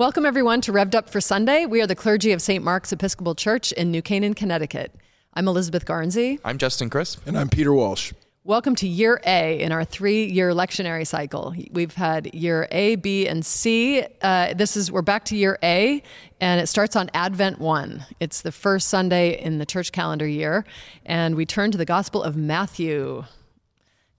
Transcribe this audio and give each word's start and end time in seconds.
Welcome, 0.00 0.24
everyone, 0.24 0.62
to 0.62 0.72
Revved 0.72 0.94
Up 0.94 1.10
for 1.10 1.20
Sunday. 1.20 1.66
We 1.66 1.82
are 1.82 1.86
the 1.86 1.94
clergy 1.94 2.32
of 2.32 2.40
St. 2.40 2.64
Mark's 2.64 2.90
Episcopal 2.90 3.34
Church 3.34 3.70
in 3.72 3.90
New 3.90 4.00
Canaan, 4.00 4.32
Connecticut. 4.32 4.94
I'm 5.34 5.46
Elizabeth 5.46 5.84
Garnsey. 5.84 6.40
I'm 6.42 6.56
Justin 6.56 6.88
Crisp. 6.88 7.20
And 7.26 7.36
I'm 7.36 7.50
Peter 7.50 7.74
Walsh. 7.74 8.14
Welcome 8.42 8.74
to 8.76 8.88
year 8.88 9.20
A 9.26 9.60
in 9.60 9.72
our 9.72 9.84
three 9.84 10.24
year 10.24 10.52
lectionary 10.52 11.06
cycle. 11.06 11.54
We've 11.70 11.92
had 11.92 12.34
year 12.34 12.66
A, 12.70 12.96
B, 12.96 13.28
and 13.28 13.44
C. 13.44 14.02
Uh, 14.22 14.54
this 14.54 14.74
is, 14.74 14.90
we're 14.90 15.02
back 15.02 15.26
to 15.26 15.36
year 15.36 15.58
A, 15.62 16.02
and 16.40 16.62
it 16.62 16.68
starts 16.68 16.96
on 16.96 17.10
Advent 17.12 17.58
1. 17.58 18.06
It's 18.20 18.40
the 18.40 18.52
first 18.52 18.88
Sunday 18.88 19.38
in 19.38 19.58
the 19.58 19.66
church 19.66 19.92
calendar 19.92 20.26
year, 20.26 20.64
and 21.04 21.34
we 21.34 21.44
turn 21.44 21.72
to 21.72 21.76
the 21.76 21.84
Gospel 21.84 22.22
of 22.22 22.38
Matthew. 22.38 23.26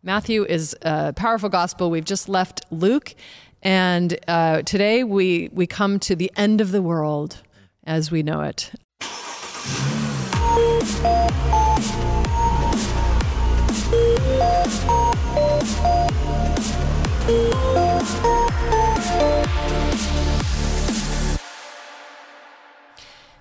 Matthew 0.04 0.46
is 0.46 0.76
a 0.84 1.14
powerful 1.14 1.50
gospel. 1.50 1.90
We've 1.90 2.06
just 2.06 2.30
left 2.30 2.66
Luke, 2.72 3.16
and 3.62 4.18
uh, 4.28 4.62
today 4.64 5.04
we, 5.04 5.50
we 5.54 5.68
come 5.68 6.00
to 6.00 6.16
the 6.16 6.32
end 6.36 6.62
of 6.62 6.72
the 6.72 6.82
world 6.82 7.42
as 7.86 8.12
we 8.12 8.24
know 8.24 8.42
it. 8.42 8.72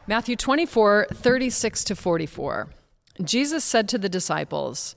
Matthew 0.06 0.34
24, 0.34 1.06
36 1.12 1.84
to 1.84 1.94
44. 1.94 2.68
Jesus 3.22 3.62
said 3.62 3.88
to 3.88 3.96
the 3.96 4.08
disciples, 4.08 4.96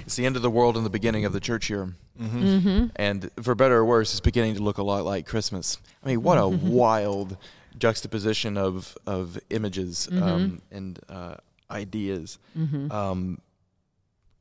It's 0.00 0.16
the 0.16 0.26
end 0.26 0.36
of 0.36 0.42
the 0.42 0.50
world 0.50 0.76
and 0.76 0.86
the 0.86 0.90
beginning 0.90 1.24
of 1.24 1.32
the 1.32 1.40
church 1.40 1.68
year. 1.68 1.94
Mm-hmm. 2.20 2.44
Mm-hmm. 2.44 2.86
And 2.96 3.30
for 3.42 3.54
better 3.54 3.76
or 3.76 3.84
worse, 3.84 4.12
it's 4.12 4.20
beginning 4.20 4.54
to 4.56 4.62
look 4.62 4.78
a 4.78 4.82
lot 4.82 5.04
like 5.04 5.26
Christmas. 5.26 5.78
I 6.02 6.08
mean, 6.08 6.22
what 6.22 6.38
a 6.38 6.46
wild 6.48 7.36
juxtaposition 7.78 8.56
of, 8.56 8.96
of 9.06 9.38
images 9.50 10.08
mm-hmm. 10.10 10.22
um, 10.22 10.62
and 10.70 10.98
uh, 11.08 11.36
ideas. 11.70 12.38
Mm-hmm. 12.56 12.90
Um, 12.92 13.40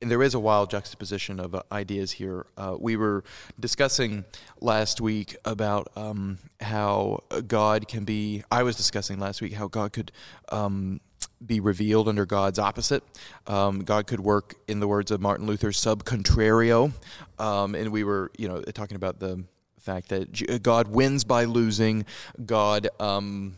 and 0.04 0.12
there 0.12 0.22
is 0.22 0.34
a 0.34 0.40
wild 0.40 0.70
juxtaposition 0.70 1.40
of 1.40 1.56
uh, 1.56 1.64
ideas 1.72 2.12
here. 2.12 2.46
Uh, 2.58 2.76
we 2.78 2.98
were 2.98 3.24
discussing 3.58 4.26
last 4.60 5.00
week 5.00 5.38
about 5.46 5.88
um, 5.96 6.40
how 6.60 7.24
God 7.48 7.88
can 7.88 8.04
be. 8.04 8.44
I 8.52 8.64
was 8.64 8.76
discussing 8.76 9.18
last 9.18 9.42
week 9.42 9.54
how 9.54 9.70
God 9.70 9.94
could 9.94 10.12
um, 10.50 11.00
be 11.46 11.60
revealed 11.60 12.08
under 12.08 12.26
God's 12.26 12.60
opposite. 12.60 13.04
Um, 13.48 13.80
God 13.80 14.08
could 14.08 14.20
work, 14.20 14.56
in 14.68 14.80
the 14.80 14.88
words 14.88 15.12
of 15.12 15.22
Martin 15.22 15.46
Luther, 15.46 15.72
sub 15.72 16.04
contrario. 16.04 16.92
Um, 17.40 17.76
and 17.76 17.92
we 17.92 18.04
were, 18.04 18.32
you 18.38 18.48
know, 18.48 18.62
talking 18.62 18.96
about 18.96 19.20
the 19.20 19.44
fact 19.80 20.10
that 20.10 20.64
God 20.64 20.88
wins 20.88 21.24
by 21.24 21.44
losing. 21.46 22.06
God 22.46 22.88
um, 23.00 23.56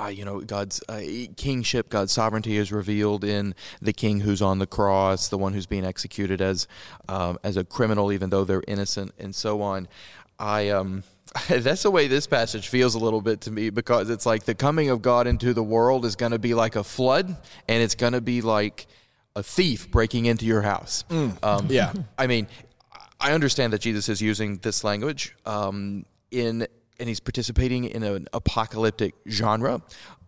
uh, 0.00 0.06
you 0.06 0.24
know, 0.24 0.40
God's 0.40 0.80
uh, 0.88 1.00
kingship, 1.36 1.88
God's 1.88 2.12
sovereignty 2.12 2.56
is 2.56 2.70
revealed 2.70 3.24
in 3.24 3.54
the 3.82 3.92
king 3.92 4.20
who's 4.20 4.40
on 4.40 4.58
the 4.58 4.66
cross, 4.66 5.28
the 5.28 5.38
one 5.38 5.52
who's 5.52 5.66
being 5.66 5.84
executed 5.84 6.40
as 6.40 6.68
um, 7.08 7.38
as 7.42 7.56
a 7.56 7.64
criminal, 7.64 8.12
even 8.12 8.30
though 8.30 8.44
they're 8.44 8.62
innocent, 8.68 9.12
and 9.18 9.34
so 9.34 9.60
on. 9.60 9.88
I 10.38 10.68
um, 10.68 11.02
that's 11.48 11.82
the 11.82 11.90
way 11.90 12.08
this 12.08 12.26
passage 12.26 12.68
feels 12.68 12.94
a 12.94 12.98
little 12.98 13.20
bit 13.20 13.42
to 13.42 13.50
me 13.50 13.70
because 13.70 14.10
it's 14.10 14.26
like 14.26 14.44
the 14.44 14.54
coming 14.54 14.90
of 14.90 15.02
God 15.02 15.26
into 15.26 15.54
the 15.54 15.62
world 15.62 16.04
is 16.04 16.16
going 16.16 16.32
to 16.32 16.38
be 16.38 16.54
like 16.54 16.76
a 16.76 16.84
flood, 16.84 17.36
and 17.68 17.82
it's 17.82 17.94
going 17.94 18.12
to 18.12 18.20
be 18.20 18.40
like 18.40 18.86
a 19.36 19.42
thief 19.42 19.90
breaking 19.90 20.26
into 20.26 20.46
your 20.46 20.62
house. 20.62 21.04
Mm. 21.10 21.44
Um, 21.44 21.66
yeah, 21.70 21.92
I 22.16 22.26
mean, 22.26 22.46
I 23.20 23.32
understand 23.32 23.72
that 23.72 23.80
Jesus 23.80 24.08
is 24.08 24.20
using 24.20 24.58
this 24.58 24.84
language 24.84 25.34
um, 25.44 26.04
in 26.30 26.66
and 27.00 27.08
he's 27.08 27.20
participating 27.20 27.84
in 27.84 28.02
an 28.02 28.26
apocalyptic 28.32 29.14
genre, 29.28 29.80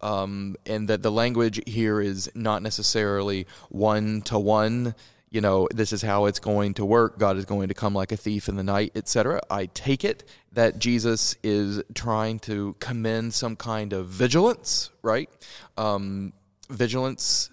um, 0.03 0.57
and 0.67 0.89
that 0.89 1.03
the 1.03 1.11
language 1.11 1.61
here 1.67 2.01
is 2.01 2.31
not 2.35 2.63
necessarily 2.63 3.47
one 3.71 4.23
to 4.23 4.39
one. 4.39 4.95
You 5.31 5.41
know, 5.41 5.69
this 5.73 5.93
is 5.93 6.03
how 6.03 6.27
it's 6.27 6.39
going 6.39 6.75
to 6.75 6.85
work. 6.85 7.19
God 7.19 7.37
is 7.37 7.45
going 7.45 7.69
to 7.69 7.75
come 7.75 7.95
like 7.95 8.13
a 8.13 8.17
thief 8.17 8.49
in 8.49 8.57
the 8.57 8.65
night, 8.65 8.93
etc. 8.95 9.41
I 9.51 9.67
take 9.67 10.05
it 10.05 10.29
that 10.53 10.79
Jesus 10.79 11.37
is 11.43 11.83
trying 11.95 12.39
to 12.41 12.75
commend 12.81 13.35
some 13.35 13.57
kind 13.57 13.93
of 13.93 14.07
vigilance, 14.07 14.91
right? 15.03 15.31
Um, 15.77 16.33
vigilance 16.69 17.51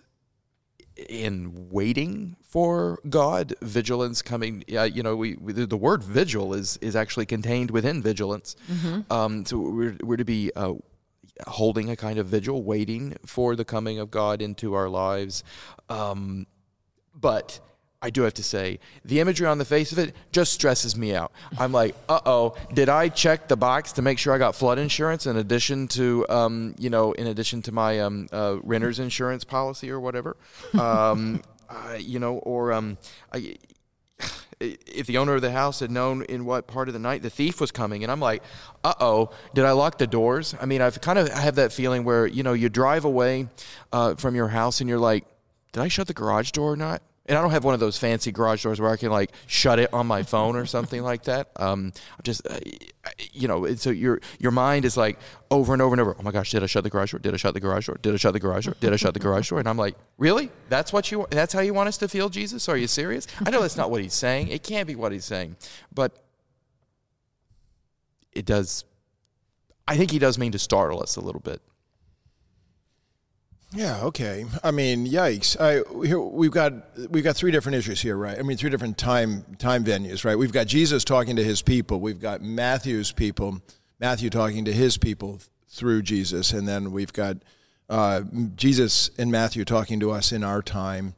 in 0.95 1.69
waiting 1.69 2.35
for 2.41 2.99
God, 3.07 3.53
vigilance 3.61 4.21
coming. 4.21 4.63
Uh, 4.73 4.83
you 4.83 5.03
know, 5.03 5.15
we, 5.15 5.35
we, 5.35 5.53
the 5.53 5.77
word 5.77 6.03
vigil 6.03 6.53
is 6.53 6.77
is 6.81 6.95
actually 6.95 7.25
contained 7.25 7.71
within 7.71 8.01
vigilance. 8.01 8.55
Mm-hmm. 8.71 9.13
Um, 9.13 9.45
so 9.45 9.59
we're 9.59 9.97
we're 10.01 10.17
to 10.17 10.25
be 10.25 10.51
uh, 10.55 10.73
holding 11.45 11.89
a 11.91 11.95
kind 11.95 12.17
of 12.17 12.27
vigil, 12.27 12.63
waiting 12.63 13.15
for 13.25 13.55
the 13.55 13.65
coming 13.65 13.99
of 13.99 14.09
God 14.09 14.41
into 14.41 14.73
our 14.73 14.89
lives. 14.89 15.43
Um, 15.89 16.47
but 17.13 17.59
I 18.01 18.11
do 18.11 18.21
have 18.23 18.35
to 18.35 18.43
say, 18.43 18.79
the 19.05 19.19
imagery 19.19 19.47
on 19.47 19.57
the 19.57 19.65
face 19.65 19.91
of 19.91 19.97
it 19.97 20.15
just 20.31 20.53
stresses 20.53 20.95
me 20.95 21.15
out. 21.15 21.31
I'm 21.57 21.71
like, 21.71 21.95
uh 22.07 22.19
oh, 22.25 22.55
did 22.73 22.89
I 22.89 23.09
check 23.09 23.47
the 23.47 23.57
box 23.57 23.93
to 23.93 24.03
make 24.03 24.19
sure 24.19 24.33
I 24.33 24.37
got 24.37 24.55
flood 24.55 24.77
insurance 24.77 25.25
in 25.25 25.37
addition 25.37 25.87
to, 25.89 26.25
um, 26.29 26.75
you 26.77 26.91
know, 26.91 27.13
in 27.13 27.25
addition 27.27 27.63
to 27.63 27.71
my 27.71 27.99
um, 28.01 28.27
uh, 28.31 28.57
renter's 28.61 28.99
insurance 28.99 29.43
policy 29.43 29.89
or 29.89 29.99
whatever? 29.99 30.37
Um, 30.77 31.41
uh, 31.69 31.97
you 31.99 32.17
know, 32.19 32.37
or 32.37 32.71
um, 32.71 32.97
I, 33.33 33.57
if 34.59 35.05
the 35.07 35.17
owner 35.17 35.35
of 35.35 35.41
the 35.41 35.51
house 35.51 35.79
had 35.79 35.91
known 35.91 36.23
in 36.23 36.45
what 36.45 36.67
part 36.67 36.87
of 36.87 36.93
the 36.93 36.99
night 36.99 37.21
the 37.21 37.29
thief 37.29 37.61
was 37.61 37.71
coming 37.71 38.03
and 38.03 38.11
i'm 38.11 38.19
like 38.19 38.41
uh-oh 38.83 39.29
did 39.53 39.65
i 39.65 39.71
lock 39.71 39.97
the 39.99 40.07
doors 40.07 40.55
i 40.59 40.65
mean 40.65 40.81
i've 40.81 40.99
kind 41.01 41.19
of 41.19 41.29
I 41.29 41.41
have 41.41 41.55
that 41.55 41.71
feeling 41.71 42.03
where 42.03 42.25
you 42.25 42.41
know 42.41 42.53
you 42.53 42.69
drive 42.69 43.05
away 43.05 43.49
uh, 43.91 44.15
from 44.15 44.33
your 44.33 44.47
house 44.47 44.81
and 44.81 44.89
you're 44.89 44.99
like 44.99 45.25
did 45.73 45.83
i 45.83 45.87
shut 45.87 46.07
the 46.07 46.13
garage 46.13 46.51
door 46.51 46.73
or 46.73 46.77
not 46.77 47.03
and 47.27 47.37
I 47.37 47.41
don't 47.41 47.51
have 47.51 47.63
one 47.63 47.73
of 47.73 47.79
those 47.79 47.97
fancy 47.97 48.31
garage 48.31 48.63
doors 48.63 48.79
where 48.79 48.89
I 48.89 48.95
can 48.95 49.11
like 49.11 49.31
shut 49.47 49.79
it 49.79 49.93
on 49.93 50.07
my 50.07 50.23
phone 50.23 50.55
or 50.55 50.65
something 50.65 51.03
like 51.03 51.23
that. 51.23 51.49
Um, 51.57 51.91
I'm 52.11 52.23
just, 52.23 52.47
uh, 52.47 52.59
you 53.33 53.47
know, 53.47 53.75
so 53.75 53.89
your 53.89 54.21
your 54.39 54.51
mind 54.51 54.85
is 54.85 54.95
like 54.95 55.19
over 55.51 55.73
and 55.73 55.81
over 55.81 55.93
and 55.93 56.01
over. 56.01 56.15
Oh 56.17 56.23
my 56.23 56.31
gosh, 56.31 56.51
did 56.51 56.63
I 56.63 56.67
shut 56.67 56.83
the 56.83 56.89
garage 56.89 57.11
door? 57.11 57.19
Did 57.19 57.33
I 57.33 57.37
shut 57.37 57.53
the 57.53 57.59
garage 57.59 57.87
door? 57.87 57.97
Did 58.01 58.13
I 58.13 58.17
shut 58.17 58.33
the 58.33 58.39
garage 58.39 58.65
door? 58.65 58.75
Did 58.79 58.93
I 58.93 58.95
shut 58.95 59.13
the 59.13 59.19
garage 59.19 59.49
door? 59.49 59.59
And 59.59 59.67
I'm 59.67 59.77
like, 59.77 59.95
really? 60.17 60.49
That's 60.69 60.93
what 60.93 61.11
you? 61.11 61.27
That's 61.29 61.53
how 61.53 61.59
you 61.59 61.73
want 61.73 61.89
us 61.89 61.97
to 61.97 62.07
feel, 62.07 62.29
Jesus? 62.29 62.69
Are 62.69 62.77
you 62.77 62.87
serious? 62.87 63.27
I 63.45 63.49
know 63.49 63.61
that's 63.61 63.77
not 63.77 63.91
what 63.91 64.01
he's 64.01 64.13
saying. 64.13 64.47
It 64.47 64.63
can't 64.63 64.87
be 64.87 64.95
what 64.95 65.11
he's 65.11 65.25
saying, 65.25 65.57
but 65.93 66.23
it 68.31 68.45
does. 68.45 68.85
I 69.87 69.97
think 69.97 70.11
he 70.11 70.19
does 70.19 70.37
mean 70.37 70.51
to 70.53 70.59
startle 70.59 71.01
us 71.01 71.15
a 71.15 71.21
little 71.21 71.41
bit. 71.41 71.61
Yeah. 73.71 74.01
Okay. 74.03 74.45
I 74.63 74.71
mean, 74.71 75.05
yikes! 75.05 75.59
I, 75.59 75.83
here, 76.05 76.19
we've 76.19 76.51
got 76.51 76.73
we've 77.09 77.23
got 77.23 77.35
three 77.35 77.51
different 77.51 77.75
issues 77.75 78.01
here, 78.01 78.15
right? 78.15 78.39
I 78.39 78.41
mean, 78.41 78.57
three 78.57 78.69
different 78.69 78.97
time 78.97 79.43
time 79.59 79.83
venues, 79.83 80.23
right? 80.23 80.37
We've 80.37 80.53
got 80.53 80.67
Jesus 80.67 81.03
talking 81.03 81.35
to 81.35 81.43
his 81.43 81.61
people. 81.61 81.99
We've 81.99 82.19
got 82.19 82.41
Matthew's 82.41 83.11
people, 83.11 83.61
Matthew 83.99 84.29
talking 84.29 84.63
to 84.65 84.73
his 84.73 84.97
people 84.97 85.41
through 85.67 86.03
Jesus, 86.03 86.53
and 86.53 86.65
then 86.67 86.91
we've 86.91 87.11
got 87.11 87.37
uh, 87.89 88.21
Jesus 88.55 89.11
and 89.17 89.31
Matthew 89.31 89.65
talking 89.65 89.99
to 89.99 90.11
us 90.11 90.31
in 90.31 90.45
our 90.45 90.61
time, 90.61 91.15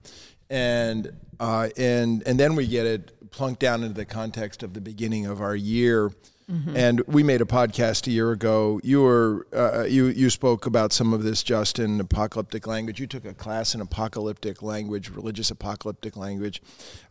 and 0.49 1.11
uh, 1.39 1.69
and 1.77 2.23
and 2.25 2.39
then 2.39 2.55
we 2.55 2.65
get 2.65 2.87
it 2.87 3.31
plunked 3.31 3.59
down 3.59 3.83
into 3.83 3.93
the 3.93 4.05
context 4.05 4.63
of 4.63 4.73
the 4.73 4.81
beginning 4.81 5.27
of 5.27 5.39
our 5.39 5.55
year 5.55 6.11
Mm-hmm. 6.49 6.75
And 6.75 7.01
we 7.01 7.21
made 7.21 7.41
a 7.41 7.45
podcast 7.45 8.07
a 8.07 8.11
year 8.11 8.31
ago. 8.31 8.79
You 8.83 9.03
were 9.03 9.45
uh, 9.53 9.83
you 9.83 10.07
you 10.07 10.31
spoke 10.31 10.65
about 10.65 10.91
some 10.91 11.13
of 11.13 11.21
this 11.21 11.43
just 11.43 11.77
in 11.77 11.99
apocalyptic 11.99 12.65
language. 12.65 12.99
You 12.99 13.05
took 13.05 13.25
a 13.25 13.35
class 13.35 13.75
in 13.75 13.81
apocalyptic 13.81 14.63
language, 14.63 15.09
religious 15.09 15.51
apocalyptic 15.51 16.17
language. 16.17 16.63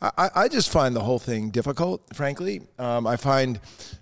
I, 0.03 0.31
I 0.35 0.49
just 0.49 0.71
find 0.71 0.97
the 0.97 1.01
whole 1.01 1.21
thing 1.21 1.51
difficult, 1.51 2.03
frankly. 2.17 2.63
Um, 2.81 3.07
I 3.07 3.17
find 3.17 3.61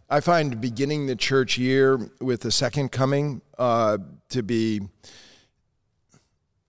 I 0.09 0.21
find 0.21 0.59
beginning 0.59 1.07
the 1.07 1.17
church 1.17 1.59
year 1.59 1.99
with 2.21 2.41
the 2.41 2.51
second 2.51 2.91
coming 2.91 3.43
uh, 3.59 3.99
to 4.31 4.43
be, 4.43 4.81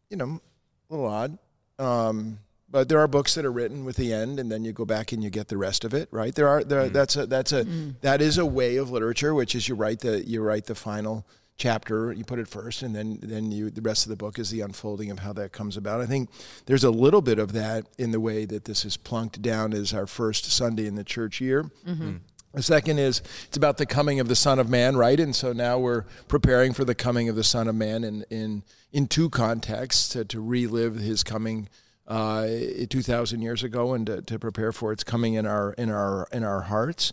you 0.10 0.18
know, 0.18 0.42
a 0.90 0.94
little 0.94 1.08
odd. 1.08 1.38
Um, 1.80 2.40
but 2.70 2.90
there 2.90 3.00
are 3.00 3.08
books 3.08 3.36
that 3.36 3.46
are 3.46 3.52
written 3.52 3.86
with 3.86 3.96
the 3.96 4.12
end, 4.14 4.40
and 4.40 4.52
then 4.52 4.66
you 4.66 4.74
go 4.74 4.86
back 4.86 5.12
and 5.12 5.24
you 5.24 5.30
get 5.30 5.48
the 5.48 5.58
rest 5.58 5.86
of 5.86 5.94
it, 5.94 6.10
right? 6.12 6.36
There 6.36 6.48
are 6.48 6.64
there, 6.64 6.90
mm. 6.90 6.94
that's 6.94 7.16
a 7.16 7.26
that's 7.26 7.54
a 7.54 7.64
mm. 7.64 7.96
that 8.02 8.22
is 8.22 8.38
a 8.38 8.46
way 8.46 8.78
of 8.78 8.92
literature, 8.92 9.34
which 9.34 9.56
is 9.56 9.68
you 9.68 9.76
write 9.76 10.00
the 10.00 10.28
you 10.28 10.42
write 10.42 10.66
the 10.66 10.76
final 10.76 11.26
chapter, 11.58 12.12
you 12.14 12.24
put 12.24 12.40
it 12.40 12.48
first, 12.48 12.84
and 12.84 12.96
then 12.96 13.20
then 13.22 13.52
you 13.52 13.70
the 13.70 13.82
rest 13.82 14.06
of 14.06 14.10
the 14.10 14.16
book 14.16 14.38
is 14.38 14.50
the 14.50 14.62
unfolding 14.62 15.12
of 15.12 15.20
how 15.20 15.34
that 15.34 15.52
comes 15.52 15.78
about. 15.78 16.02
I 16.02 16.06
think 16.06 16.30
there's 16.66 16.84
a 16.84 16.92
little 16.92 17.22
bit 17.22 17.40
of 17.40 17.54
that 17.54 17.86
in 17.98 18.12
the 18.12 18.20
way 18.20 18.46
that 18.46 18.66
this 18.66 18.86
is 18.86 18.98
plunked 18.98 19.42
down 19.42 19.74
as 19.74 19.94
our 19.94 20.08
first 20.08 20.46
Sunday 20.46 20.88
in 20.88 20.96
the 20.96 21.04
church 21.04 21.40
year. 21.40 21.72
Mm-hmm. 21.86 22.10
Mm. 22.10 22.20
The 22.54 22.64
second 22.64 22.98
is 23.00 23.22
it's 23.46 23.58
about 23.58 23.78
the 23.78 23.86
coming 23.86 24.20
of 24.20 24.28
the 24.28 24.36
Son 24.36 24.58
of 24.58 24.70
Man, 24.70 24.96
right? 24.98 25.20
And 25.20 25.36
so 25.36 25.54
now 25.54 25.78
we're 25.78 26.06
preparing 26.28 26.74
for 26.74 26.86
the 26.86 26.96
coming 26.96 27.30
of 27.30 27.36
the 27.36 27.44
Son 27.44 27.68
of 27.68 27.76
Man 27.76 28.04
in 28.04 28.26
in 28.30 28.64
in 28.92 29.08
two 29.08 29.30
contexts 29.30 30.10
to, 30.10 30.26
to 30.26 30.42
relive 30.42 30.96
His 30.96 31.24
coming 31.24 31.70
uh, 32.08 32.48
2,000 32.90 33.42
years 33.42 33.64
ago 33.64 33.94
and 33.94 34.06
to, 34.06 34.22
to, 34.22 34.40
prepare 34.40 34.72
for 34.72 34.94
its 34.94 35.04
coming 35.04 35.34
in 35.34 35.46
our 35.46 35.74
in 35.74 35.90
our 35.90 36.28
in 36.32 36.44
our 36.44 36.62
hearts. 36.62 37.12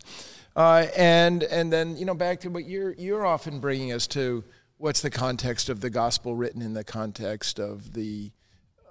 Uh, 0.55 0.87
and 0.95 1.43
and 1.43 1.71
then 1.71 1.97
you 1.97 2.05
know 2.05 2.15
back 2.15 2.39
to 2.39 2.49
what 2.49 2.65
you're 2.65 2.93
you're 2.93 3.25
often 3.25 3.59
bringing 3.59 3.91
us 3.91 4.07
to 4.07 4.43
what's 4.77 5.01
the 5.01 5.09
context 5.09 5.67
of 5.67 5.81
the 5.81 5.89
gospel 5.89 6.35
written 6.35 6.61
in 6.61 6.73
the 6.73 6.83
context 6.83 7.59
of 7.59 7.93
the 7.93 8.31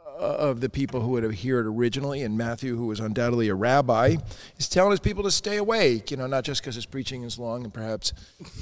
uh, 0.07 0.21
of 0.21 0.61
the 0.61 0.69
people 0.69 1.01
who 1.01 1.09
would 1.09 1.23
have 1.23 1.41
heard 1.41 1.67
originally 1.67 2.23
and 2.23 2.37
Matthew 2.37 2.77
who 2.77 2.87
was 2.87 3.01
undoubtedly 3.01 3.49
a 3.49 3.55
rabbi 3.55 4.17
is 4.59 4.69
telling 4.69 4.91
his 4.91 5.01
people 5.01 5.23
to 5.23 5.31
stay 5.31 5.57
awake 5.57 6.11
you 6.11 6.19
know 6.19 6.27
not 6.27 6.45
just 6.45 6.61
because 6.61 6.75
his 6.75 6.85
preaching 6.85 7.23
is 7.23 7.39
long 7.39 7.65
and 7.65 7.73
perhaps 7.73 8.13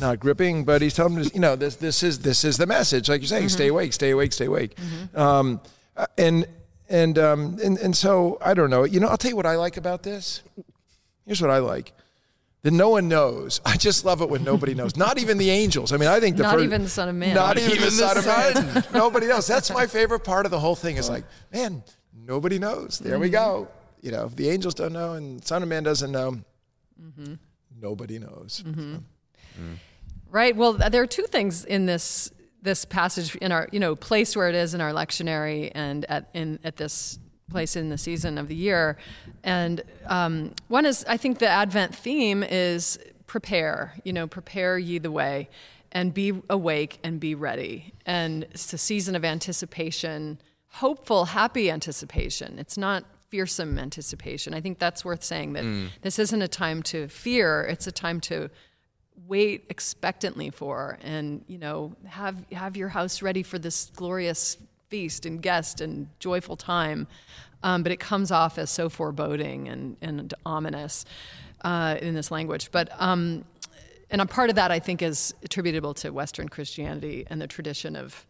not 0.00 0.20
gripping 0.20 0.64
but 0.64 0.80
he's 0.80 0.94
telling 0.94 1.16
them 1.16 1.24
to, 1.24 1.34
you 1.34 1.40
know 1.40 1.56
this 1.56 1.74
this 1.76 2.04
is 2.04 2.20
this 2.20 2.44
is 2.44 2.56
the 2.56 2.66
message 2.66 3.08
like 3.08 3.20
you're 3.20 3.26
saying 3.26 3.46
mm-hmm. 3.46 3.50
stay 3.50 3.66
awake 3.66 3.92
stay 3.92 4.10
awake 4.10 4.32
stay 4.32 4.46
awake 4.46 4.76
mm-hmm. 4.76 5.18
um, 5.18 5.60
uh, 5.96 6.06
and 6.16 6.46
and 6.92 7.18
um, 7.18 7.58
and 7.62 7.78
and 7.78 7.96
so 7.96 8.38
I 8.40 8.54
don't 8.54 8.70
know. 8.70 8.84
You 8.84 9.00
know, 9.00 9.08
I'll 9.08 9.16
tell 9.16 9.30
you 9.30 9.36
what 9.36 9.46
I 9.46 9.56
like 9.56 9.78
about 9.78 10.02
this. 10.02 10.42
Here's 11.26 11.40
what 11.40 11.50
I 11.50 11.58
like. 11.58 11.92
That 12.62 12.72
no 12.72 12.90
one 12.90 13.08
knows. 13.08 13.60
I 13.64 13.76
just 13.76 14.04
love 14.04 14.20
it 14.20 14.28
when 14.28 14.44
nobody 14.44 14.74
knows. 14.74 14.96
Not 14.96 15.18
even 15.18 15.36
the 15.38 15.50
angels. 15.50 15.92
I 15.92 15.96
mean, 15.96 16.08
I 16.08 16.20
think 16.20 16.36
the 16.36 16.44
not 16.44 16.54
first, 16.54 16.64
even 16.64 16.82
the 16.82 16.88
Son 16.88 17.08
of 17.08 17.16
Man. 17.16 17.34
Not, 17.34 17.58
even, 17.58 17.72
even, 17.72 17.84
the, 17.84 17.90
Son 17.90 18.16
of 18.18 18.24
Man. 18.24 18.84
nobody 18.94 19.26
knows. 19.26 19.48
That's 19.48 19.72
my 19.72 19.86
favorite 19.86 20.20
part 20.20 20.44
of 20.44 20.52
the 20.52 20.60
whole 20.60 20.76
thing. 20.76 20.96
Is 20.96 21.08
like, 21.08 21.24
man, 21.52 21.82
nobody 22.14 22.60
knows. 22.60 23.00
There 23.00 23.18
we 23.18 23.30
go. 23.30 23.68
You 24.00 24.12
know, 24.12 24.26
if 24.26 24.36
the 24.36 24.48
angels 24.50 24.74
don't 24.74 24.92
know 24.92 25.14
and 25.14 25.44
Son 25.44 25.62
of 25.62 25.68
Man 25.68 25.82
doesn't 25.82 26.12
know, 26.12 26.36
mm-hmm. 27.02 27.34
nobody 27.80 28.18
knows. 28.18 28.62
Mm-hmm. 28.64 28.94
So. 28.94 29.00
Mm. 29.60 29.76
Right. 30.30 30.54
Well, 30.54 30.74
there 30.74 31.02
are 31.02 31.06
two 31.06 31.24
things 31.24 31.64
in 31.64 31.86
this 31.86 32.30
this 32.62 32.84
passage 32.84 33.34
in 33.36 33.52
our 33.52 33.68
you 33.72 33.80
know 33.80 33.94
place 33.94 34.36
where 34.36 34.48
it 34.48 34.54
is 34.54 34.74
in 34.74 34.80
our 34.80 34.92
lectionary 34.92 35.70
and 35.74 36.04
at 36.06 36.30
in 36.34 36.58
at 36.64 36.76
this 36.76 37.18
place 37.50 37.76
in 37.76 37.90
the 37.90 37.98
season 37.98 38.38
of 38.38 38.48
the 38.48 38.54
year. 38.54 38.96
And 39.44 39.82
um, 40.06 40.52
one 40.68 40.86
is 40.86 41.04
i 41.08 41.16
think 41.16 41.38
the 41.38 41.48
advent 41.48 41.94
theme 41.94 42.42
is 42.42 42.98
prepare 43.26 43.94
you 44.04 44.12
know 44.12 44.26
prepare 44.26 44.78
ye 44.78 44.98
the 44.98 45.10
way 45.10 45.48
and 45.90 46.14
be 46.14 46.32
awake 46.48 46.98
and 47.04 47.20
be 47.20 47.34
ready. 47.34 47.92
And 48.06 48.44
it's 48.44 48.72
a 48.72 48.78
season 48.78 49.14
of 49.14 49.24
anticipation 49.24 50.38
hopeful 50.72 51.26
happy 51.26 51.70
anticipation. 51.70 52.58
It's 52.58 52.78
not 52.78 53.04
fearsome 53.28 53.78
anticipation. 53.78 54.54
I 54.54 54.60
think 54.60 54.78
that's 54.78 55.04
worth 55.04 55.22
saying 55.22 55.52
that 55.54 55.64
mm. 55.64 55.88
this 56.00 56.18
isn't 56.18 56.42
a 56.42 56.48
time 56.48 56.82
to 56.84 57.08
fear. 57.08 57.62
It's 57.62 57.86
a 57.86 57.92
time 57.92 58.20
to 58.22 58.50
wait 59.26 59.64
expectantly 59.68 60.50
for 60.50 60.98
and 61.02 61.44
you 61.46 61.58
know 61.58 61.94
have 62.06 62.44
have 62.52 62.76
your 62.76 62.88
house 62.88 63.22
ready 63.22 63.42
for 63.42 63.58
this 63.58 63.90
glorious 63.94 64.56
feast 64.88 65.26
and 65.26 65.42
guest 65.42 65.80
and 65.80 66.08
joyful 66.18 66.56
time 66.56 67.06
um, 67.62 67.82
but 67.82 67.92
it 67.92 68.00
comes 68.00 68.32
off 68.32 68.58
as 68.58 68.70
so 68.70 68.88
foreboding 68.88 69.68
and, 69.68 69.96
and 70.02 70.34
ominous 70.44 71.04
uh, 71.62 71.96
in 72.00 72.14
this 72.14 72.30
language 72.30 72.70
but 72.72 72.90
um, 72.98 73.44
and 74.10 74.20
a 74.20 74.26
part 74.26 74.50
of 74.50 74.56
that 74.56 74.70
i 74.70 74.78
think 74.78 75.02
is 75.02 75.34
attributable 75.42 75.94
to 75.94 76.10
western 76.10 76.48
christianity 76.48 77.24
and 77.28 77.40
the 77.40 77.46
tradition 77.46 77.96
of 77.96 78.26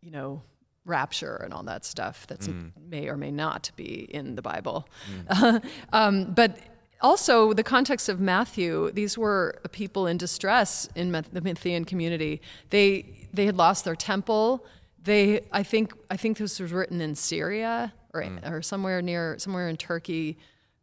you 0.00 0.10
know 0.10 0.42
rapture 0.86 1.36
and 1.36 1.52
all 1.52 1.62
that 1.62 1.84
stuff 1.84 2.26
that 2.28 2.40
mm. 2.40 2.72
may 2.88 3.08
or 3.08 3.16
may 3.16 3.30
not 3.30 3.70
be 3.76 4.08
in 4.12 4.34
the 4.34 4.42
bible 4.42 4.88
mm. 5.28 5.62
um, 5.92 6.32
but 6.32 6.58
also 7.00 7.52
the 7.52 7.62
context 7.62 8.08
of 8.08 8.20
Matthew, 8.20 8.90
these 8.92 9.16
were 9.16 9.60
people 9.72 10.06
in 10.06 10.16
distress 10.16 10.88
in 10.94 11.12
the 11.12 11.40
Matthean 11.40 11.86
community. 11.86 12.40
They 12.70 13.28
they 13.32 13.46
had 13.46 13.56
lost 13.56 13.84
their 13.84 13.96
temple. 13.96 14.66
They 15.02 15.42
I 15.52 15.62
think 15.62 15.94
I 16.10 16.16
think 16.16 16.38
this 16.38 16.60
was 16.60 16.72
written 16.72 17.00
in 17.00 17.14
Syria 17.14 17.92
or 18.12 18.22
mm. 18.22 18.50
or 18.50 18.62
somewhere 18.62 19.02
near 19.02 19.38
somewhere 19.38 19.68
in 19.68 19.76
Turkey. 19.76 20.38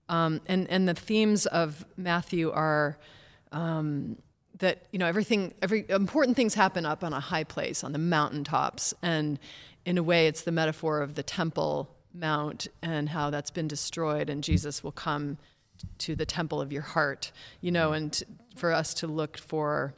Um, 0.09 0.41
and 0.47 0.69
and 0.69 0.87
the 0.87 0.93
themes 0.93 1.45
of 1.47 1.85
Matthew 1.97 2.51
are 2.51 2.97
um, 3.51 4.17
that 4.59 4.83
you 4.91 4.99
know 4.99 5.05
everything 5.05 5.53
every 5.61 5.85
important 5.89 6.35
things 6.35 6.53
happen 6.53 6.85
up 6.85 7.03
on 7.03 7.13
a 7.13 7.19
high 7.19 7.43
place 7.43 7.83
on 7.83 7.91
the 7.91 7.99
mountaintops 7.99 8.93
and 9.01 9.39
in 9.85 9.97
a 9.97 10.03
way 10.03 10.27
it's 10.27 10.41
the 10.41 10.51
metaphor 10.51 11.01
of 11.01 11.15
the 11.15 11.23
temple 11.23 11.89
mount 12.13 12.67
and 12.81 13.09
how 13.09 13.29
that's 13.29 13.51
been 13.51 13.67
destroyed 13.67 14.29
and 14.29 14.43
Jesus 14.43 14.83
will 14.83 14.91
come 14.91 15.37
to 15.99 16.15
the 16.15 16.25
temple 16.25 16.61
of 16.61 16.71
your 16.71 16.81
heart, 16.81 17.31
you 17.61 17.71
know, 17.71 17.93
and 17.93 18.23
for 18.55 18.71
us 18.71 18.93
to 18.95 19.07
look 19.07 19.37
for 19.37 19.93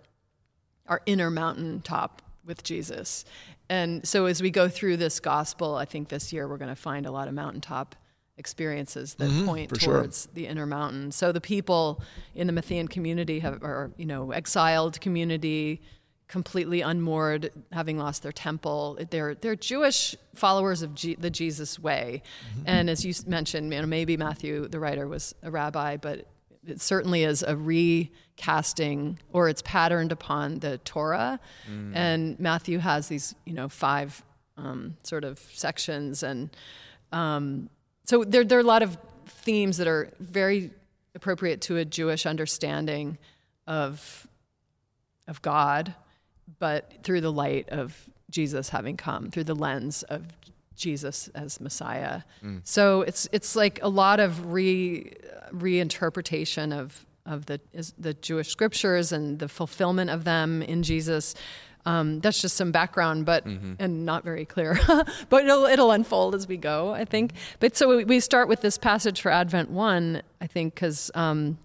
our 0.88 1.02
inner 1.06 1.30
mountaintop 1.30 2.22
with 2.46 2.64
Jesus. 2.64 3.26
And 3.70 4.08
so 4.08 4.26
as 4.26 4.42
we 4.42 4.50
go 4.50 4.68
through 4.68 4.98
this 4.98 5.20
gospel, 5.20 5.76
I 5.76 5.86
think 5.86 6.10
this 6.10 6.34
year 6.34 6.48
we're 6.48 6.58
going 6.58 6.70
to 6.70 6.82
find 6.82 7.06
a 7.06 7.12
lot 7.12 7.28
of 7.28 7.34
mountaintop 7.34 7.96
experiences 8.38 9.16
that 9.16 9.30
mm-hmm, 9.30 9.46
point 9.46 9.70
towards 9.80 10.24
sure. 10.24 10.32
the 10.34 10.48
inner 10.48 10.66
mountain. 10.66 11.12
So 11.12 11.32
the 11.32 11.42
people 11.42 12.02
in 12.34 12.48
the 12.48 12.54
Matthean 12.54 12.90
community 12.90 13.40
have, 13.40 13.62
are, 13.62 13.92
you 13.98 14.06
know, 14.06 14.32
exiled 14.32 15.00
community, 15.02 15.82
completely 16.30 16.82
unmoored, 16.82 17.52
having 17.72 17.98
lost 17.98 18.24
their 18.24 18.32
temple. 18.32 18.98
They're 19.10 19.36
they're 19.36 19.56
Jewish 19.56 20.16
followers 20.36 20.82
of 20.82 20.96
G- 20.96 21.16
the 21.16 21.30
Jesus 21.30 21.78
way, 21.78 22.22
mm-hmm. 22.52 22.64
and 22.68 22.90
as 22.90 23.04
you 23.04 23.14
mentioned, 23.28 23.74
you 23.74 23.82
know, 23.82 23.88
maybe 23.88 24.16
Matthew, 24.16 24.68
the 24.68 24.80
writer, 24.80 25.08
was 25.08 25.36
a 25.44 25.52
rabbi, 25.52 25.98
but 25.98 26.26
it 26.66 26.80
certainly 26.80 27.24
is 27.24 27.44
a 27.44 27.58
recasting, 27.58 29.20
or 29.34 29.50
it's 29.50 29.64
patterned 29.64 30.12
upon 30.12 30.60
the 30.60 30.78
Torah. 30.80 31.40
Mm. 31.70 31.96
And 31.96 32.40
Matthew 32.40 32.78
has 32.78 33.08
these, 33.08 33.34
you 33.46 33.54
know, 33.54 33.68
five 33.68 34.24
um, 34.56 34.98
sort 35.04 35.24
of 35.24 35.40
sections, 35.40 36.22
and 36.22 36.56
um, 37.12 37.70
so 38.06 38.24
there 38.24 38.44
there 38.44 38.60
are 38.60 38.62
a 38.62 38.66
lot 38.66 38.84
of 38.84 38.98
themes 39.26 39.78
that 39.78 39.88
are 39.88 40.12
very 40.20 40.72
appropriate 41.16 41.62
to 41.62 41.78
a 41.78 41.86
Jewish 41.86 42.28
understanding 42.28 43.18
of 43.66 44.28
of 45.28 45.42
God 45.42 45.96
but 46.58 46.92
through 47.04 47.22
the 47.22 47.32
light 47.32 47.70
of 47.70 48.10
Jesus 48.30 48.70
having 48.70 48.98
come, 48.98 49.30
through 49.30 49.46
the 49.46 49.56
lens 49.56 50.04
of 50.04 50.26
Jesus 50.76 51.28
as 51.36 51.60
Messiah. 51.60 52.22
Mm. 52.44 52.62
So 52.64 53.02
it's 53.02 53.28
it's 53.32 53.56
like 53.56 53.80
a 53.84 53.90
lot 53.90 54.20
of 54.20 54.52
re 54.52 55.14
reinterpretation 55.52 56.78
of 56.78 57.06
of 57.26 57.46
the 57.46 57.60
the 57.98 58.14
Jewish 58.16 58.50
scriptures 58.50 59.12
and 59.12 59.38
the 59.40 59.48
fulfillment 59.48 60.10
of 60.10 60.24
them 60.24 60.62
in 60.62 60.82
Jesus. 60.82 61.36
Um, 61.86 62.20
that's 62.20 62.42
just 62.42 62.58
some 62.58 62.72
background, 62.72 63.26
but 63.26 63.46
mm-hmm. 63.46 63.74
and 63.80 64.06
not 64.06 64.24
very 64.24 64.46
clear. 64.46 64.80
but 65.30 65.44
it'll 65.44 65.66
it'll 65.66 65.92
unfold 65.92 66.36
as 66.36 66.48
we 66.48 66.58
go, 66.58 66.94
I 66.94 67.06
think. 67.06 67.34
But 67.60 67.76
so 67.76 68.04
we 68.04 68.20
start 68.20 68.48
with 68.48 68.62
this 68.62 68.78
passage 68.78 69.22
for 69.22 69.32
Advent 69.32 69.70
one, 69.70 70.22
I 70.42 70.48
think, 70.48 70.76
because 70.76 71.12
um, 71.16 71.58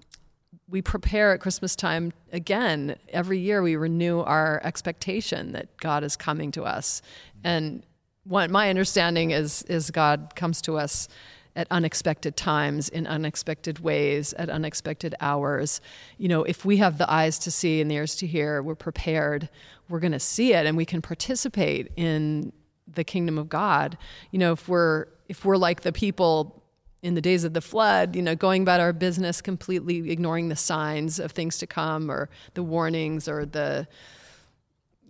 we 0.68 0.80
prepare 0.82 1.32
at 1.32 1.40
Christmas 1.40 1.76
time 1.76 2.12
again. 2.32 2.96
Every 3.10 3.38
year 3.38 3.62
we 3.62 3.76
renew 3.76 4.20
our 4.20 4.60
expectation 4.64 5.52
that 5.52 5.76
God 5.76 6.04
is 6.04 6.16
coming 6.16 6.50
to 6.52 6.64
us. 6.64 7.02
And 7.42 7.84
what 8.24 8.50
my 8.50 8.70
understanding 8.70 9.30
is 9.30 9.62
is 9.64 9.90
God 9.90 10.32
comes 10.34 10.62
to 10.62 10.78
us 10.78 11.08
at 11.56 11.68
unexpected 11.70 12.36
times, 12.36 12.88
in 12.88 13.06
unexpected 13.06 13.78
ways, 13.78 14.32
at 14.34 14.50
unexpected 14.50 15.14
hours. 15.20 15.80
You 16.18 16.28
know, 16.28 16.42
if 16.42 16.64
we 16.64 16.78
have 16.78 16.98
the 16.98 17.10
eyes 17.10 17.38
to 17.40 17.50
see 17.50 17.80
and 17.80 17.90
the 17.90 17.94
ears 17.94 18.16
to 18.16 18.26
hear, 18.26 18.60
we're 18.62 18.74
prepared, 18.74 19.48
we're 19.88 20.00
going 20.00 20.12
to 20.12 20.20
see 20.20 20.52
it 20.52 20.66
and 20.66 20.76
we 20.76 20.84
can 20.84 21.00
participate 21.00 21.92
in 21.96 22.52
the 22.92 23.04
kingdom 23.04 23.38
of 23.38 23.48
God. 23.48 23.96
You 24.30 24.38
know, 24.38 24.52
if 24.52 24.68
we're 24.68 25.06
if 25.28 25.44
we're 25.44 25.56
like 25.56 25.82
the 25.82 25.92
people 25.92 26.63
in 27.04 27.14
the 27.14 27.20
days 27.20 27.44
of 27.44 27.52
the 27.52 27.60
flood, 27.60 28.16
you 28.16 28.22
know, 28.22 28.34
going 28.34 28.62
about 28.62 28.80
our 28.80 28.94
business 28.94 29.42
completely 29.42 30.10
ignoring 30.10 30.48
the 30.48 30.56
signs 30.56 31.20
of 31.20 31.32
things 31.32 31.58
to 31.58 31.66
come 31.66 32.10
or 32.10 32.30
the 32.54 32.62
warnings 32.62 33.28
or 33.28 33.44
the 33.44 33.86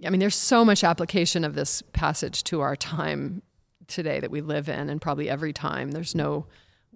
I 0.05 0.11
mean, 0.11 0.19
there's 0.19 0.35
so 0.35 0.65
much 0.65 0.83
application 0.83 1.45
of 1.45 1.55
this 1.55 1.83
passage 1.93 2.43
to 2.45 2.61
our 2.61 2.75
time 2.75 3.43
today 3.87 4.19
that 4.21 4.31
we 4.31 4.41
live 4.41 4.69
in, 4.69 4.91
and 4.91 5.01
probably 5.01 5.31
every 5.31 5.53
time. 5.53 5.93
There's 5.93 6.17
no 6.17 6.47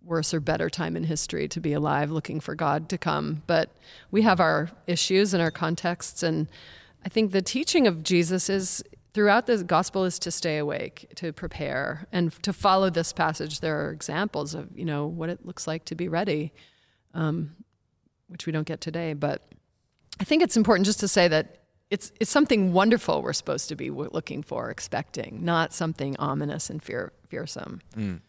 worse 0.02 0.34
or 0.34 0.40
better 0.40 0.68
time 0.68 0.96
in 0.96 1.04
history 1.04 1.46
to 1.48 1.60
be 1.60 1.72
alive 1.72 2.10
looking 2.10 2.40
for 2.40 2.56
God 2.56 2.88
to 2.88 2.98
come. 2.98 3.42
But 3.46 3.70
we 4.10 4.22
have 4.22 4.40
our 4.40 4.70
issues 4.86 5.32
and 5.32 5.42
our 5.42 5.52
contexts. 5.52 6.22
And 6.22 6.48
I 7.04 7.08
think 7.08 7.30
the 7.30 7.40
teaching 7.40 7.86
of 7.86 8.02
Jesus 8.02 8.50
is 8.50 8.82
throughout 9.14 9.46
the 9.46 9.64
gospel 9.64 10.04
is 10.04 10.18
to 10.20 10.30
stay 10.30 10.58
awake, 10.58 11.10
to 11.16 11.32
prepare, 11.32 12.06
and 12.12 12.32
to 12.42 12.52
follow 12.52 12.90
this 12.90 13.12
passage. 13.12 13.60
There 13.60 13.84
are 13.84 13.90
examples 13.90 14.54
of, 14.54 14.68
you 14.76 14.84
know, 14.84 15.06
what 15.06 15.28
it 15.28 15.44
looks 15.44 15.66
like 15.66 15.84
to 15.86 15.94
be 15.94 16.08
ready, 16.08 16.52
um, 17.14 17.56
which 18.28 18.46
we 18.46 18.52
don't 18.52 18.66
get 18.66 18.80
today. 18.80 19.14
But 19.14 19.42
I 20.20 20.24
think 20.24 20.42
it's 20.42 20.56
important 20.56 20.86
just 20.86 21.00
to 21.00 21.08
say 21.08 21.28
that 21.28 21.62
it's 21.90 22.12
it's 22.20 22.30
something 22.30 22.72
wonderful 22.72 23.22
we're 23.22 23.32
supposed 23.32 23.68
to 23.70 23.76
be 23.76 23.90
looking 23.90 24.42
for, 24.42 24.70
expecting, 24.70 25.44
not 25.44 25.72
something 25.72 26.16
ominous 26.18 26.68
and 26.68 26.82
fear, 26.82 27.12
fearsome. 27.28 27.80
Mm. 27.96 28.20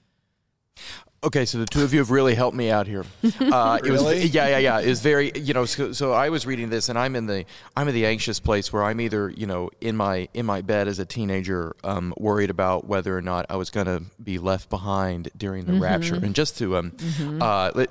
Okay, 1.21 1.43
so 1.45 1.57
the 1.57 1.65
two 1.65 1.83
of 1.83 1.93
you 1.93 1.99
have 1.99 2.11
really 2.11 2.33
helped 2.33 2.55
me 2.55 2.71
out 2.71 2.87
here. 2.87 3.05
Uh, 3.39 3.79
really? 3.81 4.17
It 4.17 4.23
was, 4.23 4.33
yeah, 4.35 4.47
yeah, 4.47 4.57
yeah. 4.57 4.79
It 4.79 4.87
was 4.87 5.01
very, 5.01 5.31
you 5.33 5.53
know. 5.53 5.65
So, 5.65 5.91
so, 5.91 6.11
I 6.11 6.29
was 6.29 6.45
reading 6.45 6.69
this, 6.69 6.87
and 6.89 6.99
I'm 6.99 7.15
in 7.15 7.25
the 7.25 7.45
I'm 7.75 7.87
in 7.87 7.95
the 7.95 8.05
anxious 8.05 8.39
place 8.39 8.71
where 8.71 8.83
I'm 8.83 9.01
either, 9.01 9.29
you 9.29 9.47
know, 9.47 9.69
in 9.81 9.95
my 9.95 10.27
in 10.33 10.45
my 10.45 10.61
bed 10.61 10.87
as 10.87 10.99
a 10.99 11.05
teenager, 11.05 11.75
um, 11.83 12.13
worried 12.17 12.49
about 12.49 12.85
whether 12.85 13.17
or 13.17 13.21
not 13.21 13.47
I 13.49 13.55
was 13.55 13.69
going 13.69 13.87
to 13.87 14.03
be 14.23 14.37
left 14.37 14.69
behind 14.69 15.29
during 15.35 15.65
the 15.65 15.73
mm-hmm. 15.73 15.83
rapture, 15.83 16.15
and 16.15 16.35
just 16.35 16.57
to 16.59 16.77
um, 16.77 16.91
mm-hmm. 16.91 17.41
uh, 17.41 17.71
let, 17.73 17.89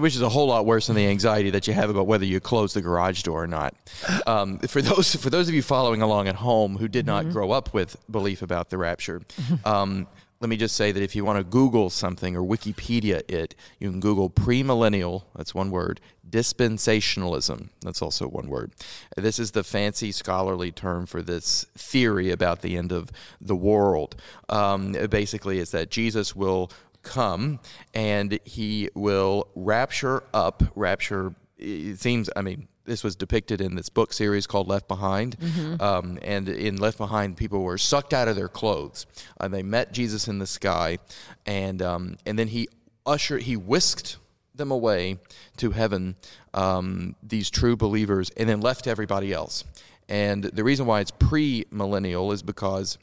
which 0.00 0.14
is 0.14 0.22
a 0.22 0.28
whole 0.28 0.46
lot 0.46 0.64
worse 0.64 0.86
than 0.86 0.96
the 0.96 1.06
anxiety 1.06 1.50
that 1.50 1.66
you 1.66 1.74
have 1.74 1.90
about 1.90 2.06
whether 2.06 2.24
you 2.24 2.40
close 2.40 2.72
the 2.72 2.82
garage 2.82 3.22
door 3.22 3.42
or 3.42 3.48
not. 3.48 3.74
Um, 4.26 4.58
for 4.58 4.80
those 4.80 5.14
for 5.16 5.30
those 5.30 5.48
of 5.48 5.54
you 5.54 5.62
following 5.62 6.02
along 6.02 6.28
at 6.28 6.36
home 6.36 6.76
who 6.76 6.88
did 6.88 7.04
not 7.04 7.24
mm-hmm. 7.24 7.32
grow 7.32 7.50
up 7.50 7.74
with 7.74 7.96
belief 8.10 8.42
about 8.42 8.70
the 8.70 8.78
rapture, 8.78 9.22
um, 9.64 10.06
let 10.40 10.48
me 10.48 10.56
just 10.56 10.74
say 10.74 10.90
that 10.90 11.02
if 11.02 11.14
you 11.14 11.22
want 11.22 11.38
to 11.38 11.44
Google 11.44 11.90
something 11.90 12.34
or 12.34 12.42
Wikipedia 12.42 13.22
it, 13.30 13.54
you 13.78 13.90
can 13.90 14.00
Google 14.00 14.30
premillennial, 14.30 15.24
that's 15.36 15.54
one 15.54 15.70
word, 15.70 16.00
dispensationalism, 16.28 17.68
that's 17.82 18.00
also 18.00 18.26
one 18.26 18.48
word. 18.48 18.72
This 19.18 19.38
is 19.38 19.50
the 19.50 19.62
fancy 19.62 20.12
scholarly 20.12 20.72
term 20.72 21.04
for 21.04 21.20
this 21.20 21.66
theory 21.76 22.30
about 22.30 22.62
the 22.62 22.78
end 22.78 22.90
of 22.90 23.12
the 23.38 23.56
world. 23.56 24.16
Um, 24.48 24.92
basically, 25.10 25.58
is 25.58 25.72
that 25.72 25.90
Jesus 25.90 26.34
will 26.34 26.70
come 27.02 27.60
and 27.92 28.40
he 28.42 28.88
will 28.94 29.46
rapture 29.54 30.22
up, 30.32 30.62
rapture, 30.74 31.34
it 31.58 32.00
seems, 32.00 32.30
I 32.34 32.40
mean, 32.40 32.66
this 32.84 33.04
was 33.04 33.16
depicted 33.16 33.60
in 33.60 33.74
this 33.74 33.88
book 33.88 34.12
series 34.12 34.46
called 34.46 34.68
Left 34.68 34.88
Behind. 34.88 35.38
Mm-hmm. 35.38 35.82
Um, 35.82 36.18
and 36.22 36.48
in 36.48 36.76
Left 36.76 36.98
Behind, 36.98 37.36
people 37.36 37.62
were 37.62 37.78
sucked 37.78 38.12
out 38.12 38.28
of 38.28 38.36
their 38.36 38.48
clothes. 38.48 39.06
Uh, 39.38 39.48
they 39.48 39.62
met 39.62 39.92
Jesus 39.92 40.28
in 40.28 40.38
the 40.38 40.46
sky, 40.46 40.98
and 41.46 41.82
um, 41.82 42.16
and 42.26 42.38
then 42.38 42.48
he 42.48 42.68
ushered, 43.06 43.42
he 43.42 43.56
whisked 43.56 44.16
them 44.54 44.70
away 44.70 45.18
to 45.56 45.70
heaven, 45.70 46.16
um, 46.54 47.16
these 47.22 47.50
true 47.50 47.76
believers, 47.76 48.30
and 48.36 48.48
then 48.48 48.60
left 48.60 48.86
everybody 48.86 49.32
else. 49.32 49.64
And 50.08 50.44
the 50.44 50.64
reason 50.64 50.86
why 50.86 51.00
it's 51.00 51.12
pre-millennial 51.12 52.32
is 52.32 52.42
because 52.42 52.98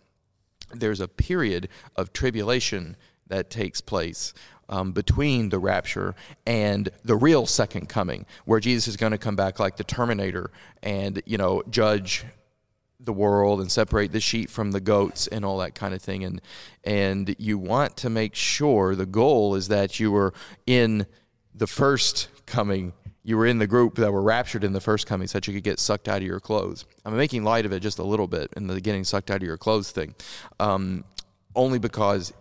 there's 0.73 0.99
a 0.99 1.07
period 1.07 1.69
of 1.95 2.11
tribulation 2.11 2.97
that 3.27 3.49
takes 3.49 3.81
place 3.81 4.33
um, 4.69 4.91
between 4.91 5.49
the 5.49 5.59
rapture 5.59 6.15
and 6.45 6.89
the 7.03 7.15
real 7.15 7.45
second 7.45 7.87
coming, 7.89 8.25
where 8.45 8.59
Jesus 8.59 8.87
is 8.87 8.97
going 8.97 9.11
to 9.11 9.17
come 9.17 9.35
back 9.35 9.59
like 9.59 9.77
the 9.77 9.83
Terminator 9.83 10.51
and 10.83 11.21
you 11.25 11.37
know 11.37 11.63
judge 11.69 12.25
the 12.99 13.13
world 13.13 13.61
and 13.61 13.71
separate 13.71 14.11
the 14.11 14.19
sheep 14.19 14.49
from 14.49 14.71
the 14.71 14.79
goats 14.79 15.27
and 15.27 15.45
all 15.45 15.59
that 15.59 15.75
kind 15.75 15.93
of 15.93 16.01
thing. 16.01 16.23
And 16.23 16.41
and 16.83 17.35
you 17.37 17.57
want 17.57 17.97
to 17.97 18.09
make 18.09 18.35
sure 18.35 18.95
the 18.95 19.05
goal 19.05 19.55
is 19.55 19.67
that 19.67 19.99
you 19.99 20.11
were 20.11 20.33
in 20.65 21.05
the 21.53 21.67
first 21.67 22.29
coming. 22.45 22.93
You 23.23 23.37
were 23.37 23.45
in 23.45 23.59
the 23.59 23.67
group 23.67 23.95
that 23.95 24.11
were 24.11 24.21
raptured 24.21 24.63
in 24.63 24.71
the 24.71 24.79
first 24.79 25.05
coming, 25.05 25.27
so 25.27 25.37
that 25.37 25.47
you 25.47 25.53
could 25.53 25.63
get 25.63 25.79
sucked 25.79 26.07
out 26.07 26.17
of 26.17 26.23
your 26.23 26.39
clothes. 26.39 26.85
I'm 27.03 27.15
making 27.17 27.43
light 27.43 27.65
of 27.65 27.73
it 27.73 27.81
just 27.81 27.99
a 27.99 28.03
little 28.03 28.27
bit 28.27 28.53
in 28.55 28.67
the 28.67 28.79
getting 28.79 29.03
sucked 29.03 29.29
out 29.29 29.37
of 29.37 29.43
your 29.43 29.57
clothes 29.57 29.91
thing, 29.91 30.15
um, 30.59 31.03
only 31.55 31.77
because 31.77 32.31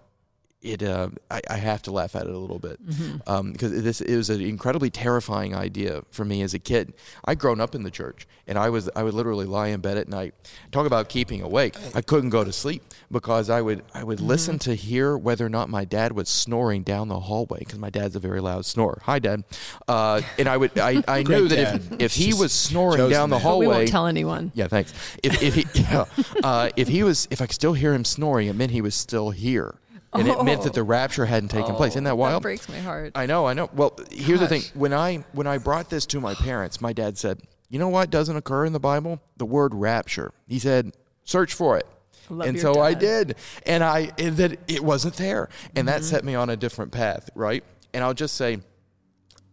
it 0.67 0.83
uh, 0.83 1.09
I, 1.31 1.41
I, 1.49 1.57
have 1.57 1.83
to 1.83 1.93
laugh 1.93 2.17
at 2.17 2.27
it 2.27 2.35
a 2.35 2.39
little 2.39 2.59
bit 2.59 2.85
mm-hmm. 2.85 3.17
um, 3.27 3.53
because 3.53 3.83
this 3.83 4.01
it 4.01 4.17
was 4.17 4.31
an 4.31 4.41
incredibly 4.41 4.91
terrifying 4.91 5.55
idea 5.55 6.03
for 6.11 6.25
me 6.25 6.43
as 6.43 6.55
a 6.55 6.59
kid. 6.59 6.93
I'd 7.25 7.39
grown 7.39 7.61
up 7.61 7.75
in 7.75 7.83
the 7.83 7.91
church, 7.91 8.27
and 8.47 8.59
I 8.59 8.69
was 8.71 8.91
I 8.97 9.03
would 9.03 9.15
literally 9.15 9.47
lie 9.47 9.69
in 9.69 9.81
bed 9.81 9.97
at 9.97 10.09
night. 10.09 10.35
Talk 10.73 10.87
about 10.87 11.09
keeping 11.09 11.43
awake. 11.43 11.77
I 11.95 12.03
couldn't 12.03 12.31
go 12.31 12.45
to 12.45 12.53
sleep 12.53 12.83
because 13.11 13.49
I 13.49 13.63
would 13.63 13.83
I 13.95 14.03
would 14.05 14.19
mm-hmm. 14.19 14.27
listen 14.27 14.59
to 14.61 14.75
hear 14.75 15.17
whether 15.17 15.47
or 15.47 15.51
not 15.51 15.69
my 15.69 15.85
dad 15.85 16.13
was 16.13 16.29
snoring 16.29 16.83
down 16.83 17.09
the 17.09 17.21
hallway 17.21 17.61
because 17.61 17.79
my 17.79 17.91
dad's 17.91 18.17
a 18.17 18.21
very 18.21 18.41
loud 18.41 18.67
snorer. 18.67 19.01
Hi, 19.05 19.19
dad. 19.19 19.45
Uh, 19.87 20.21
and 20.39 20.49
I 20.49 20.57
would 20.57 20.79
I, 20.79 21.03
I 21.07 21.23
knew 21.29 21.49
that 21.49 21.77
if, 21.77 22.01
if 22.01 22.15
he 22.15 22.35
was 22.35 22.53
snoring 22.53 23.09
down 23.09 23.31
the 23.31 23.39
hallway, 23.39 23.67
we 23.67 23.73
won't 23.73 23.89
tell 23.89 24.07
anyone. 24.07 24.51
Yeah, 24.55 24.69
thanks. 24.69 24.93
If 25.23 25.43
if 25.43 25.55
he 25.55 25.67
yeah, 25.75 26.07
uh, 26.43 26.71
if 26.77 26.89
he 26.89 27.03
was 27.03 27.29
if 27.31 27.41
I 27.41 27.47
could 27.47 27.55
still 27.55 27.75
hear 27.75 27.95
him 27.95 28.05
snoring, 28.05 28.49
it 28.49 28.55
meant 28.55 28.73
he 28.73 28.81
was 28.81 28.95
still 28.95 29.31
here 29.31 29.77
and 30.19 30.29
it 30.29 30.45
meant 30.45 30.63
that 30.63 30.75
the 30.75 30.83
rapture 30.83 31.27
hadn't 31.27 31.51
taken 31.51 31.75
place. 31.75 31.93
Isn't 31.93 32.05
that 32.05 32.11
oh, 32.11 32.17
wild? 32.17 32.43
That 32.43 32.47
breaks 32.47 32.69
my 32.69 32.79
heart. 32.79 33.13
I 33.15 33.27
know, 33.27 33.47
I 33.47 33.55
know. 33.55 33.71
Well, 33.73 33.99
here's 34.11 34.41
the 34.41 34.49
thing: 34.49 34.63
when 34.75 34.93
I 34.93 35.25
when 35.33 35.47
I 35.47 35.59
brought 35.59 35.91
this 35.91 36.07
to 36.07 36.21
my 36.21 36.35
parents, 36.35 36.81
my 36.81 36.93
dad 36.93 37.19
said, 37.19 37.41
"You 37.69 37.79
know 37.79 37.89
what 37.89 38.11
doesn't 38.11 38.37
occur 38.37 38.65
in 38.65 38.73
the 38.73 38.81
Bible? 38.81 39.21
The 39.37 39.47
word 39.47 39.75
rapture." 39.75 40.33
He 40.47 40.59
said, 40.59 40.97
"Search 41.25 41.55
for 41.55 41.77
it." 41.79 41.87
and 42.29 42.59
so 42.59 42.75
dad. 42.75 42.81
I 42.81 42.95
did, 42.95 43.37
and 43.65 43.85
I 43.85 44.11
and 44.19 44.37
that 44.39 44.59
it 44.69 44.83
wasn't 44.83 45.15
there, 45.17 45.49
and 45.75 45.87
mm-hmm. 45.87 45.87
that 45.87 46.05
set 46.05 46.25
me 46.25 46.35
on 46.35 46.51
a 46.51 46.57
different 46.57 46.93
path, 46.93 47.31
right? 47.35 47.65
And 47.95 48.03
I'll 48.03 48.15
just 48.15 48.37
say 48.37 48.59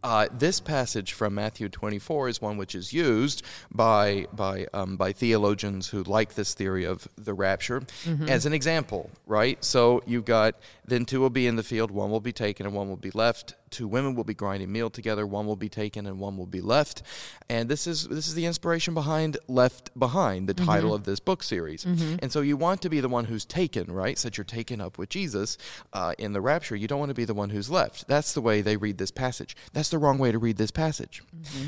uh, 0.03 0.27
this 0.31 0.59
passage 0.59 1.13
from 1.13 1.35
Matthew 1.35 1.69
24 1.69 2.29
is 2.29 2.41
one 2.41 2.57
which 2.57 2.75
is 2.75 2.91
used 2.93 3.43
by 3.71 4.27
by 4.33 4.67
um, 4.73 4.97
by 4.97 5.13
theologians 5.13 5.89
who 5.89 6.03
like 6.03 6.35
this 6.35 6.53
theory 6.53 6.85
of 6.85 7.07
the 7.17 7.33
rapture 7.33 7.81
mm-hmm. 7.81 8.27
as 8.27 8.45
an 8.45 8.53
example, 8.53 9.09
right? 9.25 9.63
So 9.63 10.03
you've 10.05 10.25
got 10.25 10.55
then 10.85 11.05
two 11.05 11.21
will 11.21 11.29
be 11.29 11.47
in 11.47 11.55
the 11.55 11.63
field, 11.63 11.91
one 11.91 12.11
will 12.11 12.19
be 12.19 12.33
taken 12.33 12.65
and 12.65 12.75
one 12.75 12.89
will 12.89 12.97
be 12.97 13.11
left. 13.11 13.55
Two 13.73 13.87
women 13.87 14.13
will 14.13 14.23
be 14.23 14.35
grinding 14.35 14.71
meal 14.71 14.91
together, 14.91 15.25
one 15.25 15.47
will 15.47 15.55
be 15.55 15.67
taken 15.67 16.05
and 16.05 16.19
one 16.19 16.37
will 16.37 16.45
be 16.45 16.61
left. 16.61 17.01
And 17.49 17.67
this 17.67 17.87
is 17.87 18.07
this 18.07 18.27
is 18.27 18.35
the 18.35 18.45
inspiration 18.45 18.93
behind 18.93 19.37
Left 19.47 19.97
Behind, 19.97 20.47
the 20.47 20.53
mm-hmm. 20.53 20.65
title 20.65 20.93
of 20.93 21.05
this 21.05 21.19
book 21.19 21.41
series. 21.41 21.83
Mm-hmm. 21.83 22.17
And 22.21 22.31
so 22.31 22.41
you 22.41 22.55
want 22.55 22.83
to 22.83 22.89
be 22.89 22.99
the 22.99 23.09
one 23.09 23.25
who's 23.25 23.45
taken, 23.45 23.91
right? 23.91 24.15
So 24.17 24.27
that 24.27 24.37
you're 24.37 24.45
taken 24.45 24.79
up 24.79 24.99
with 24.99 25.09
Jesus 25.09 25.57
uh, 25.91 26.13
in 26.19 26.33
the 26.33 26.41
rapture. 26.41 26.75
You 26.75 26.87
don't 26.87 26.99
want 26.99 27.09
to 27.09 27.15
be 27.15 27.25
the 27.25 27.33
one 27.33 27.49
who's 27.49 27.69
left. 27.69 28.07
That's 28.07 28.33
the 28.33 28.41
way 28.41 28.61
they 28.61 28.77
read 28.77 28.99
this 28.99 29.11
passage. 29.11 29.55
That's 29.73 29.89
the 29.89 29.97
wrong 29.97 30.19
way 30.19 30.31
to 30.31 30.37
read 30.37 30.57
this 30.57 30.71
passage. 30.71 31.23
Mm-hmm. 31.35 31.67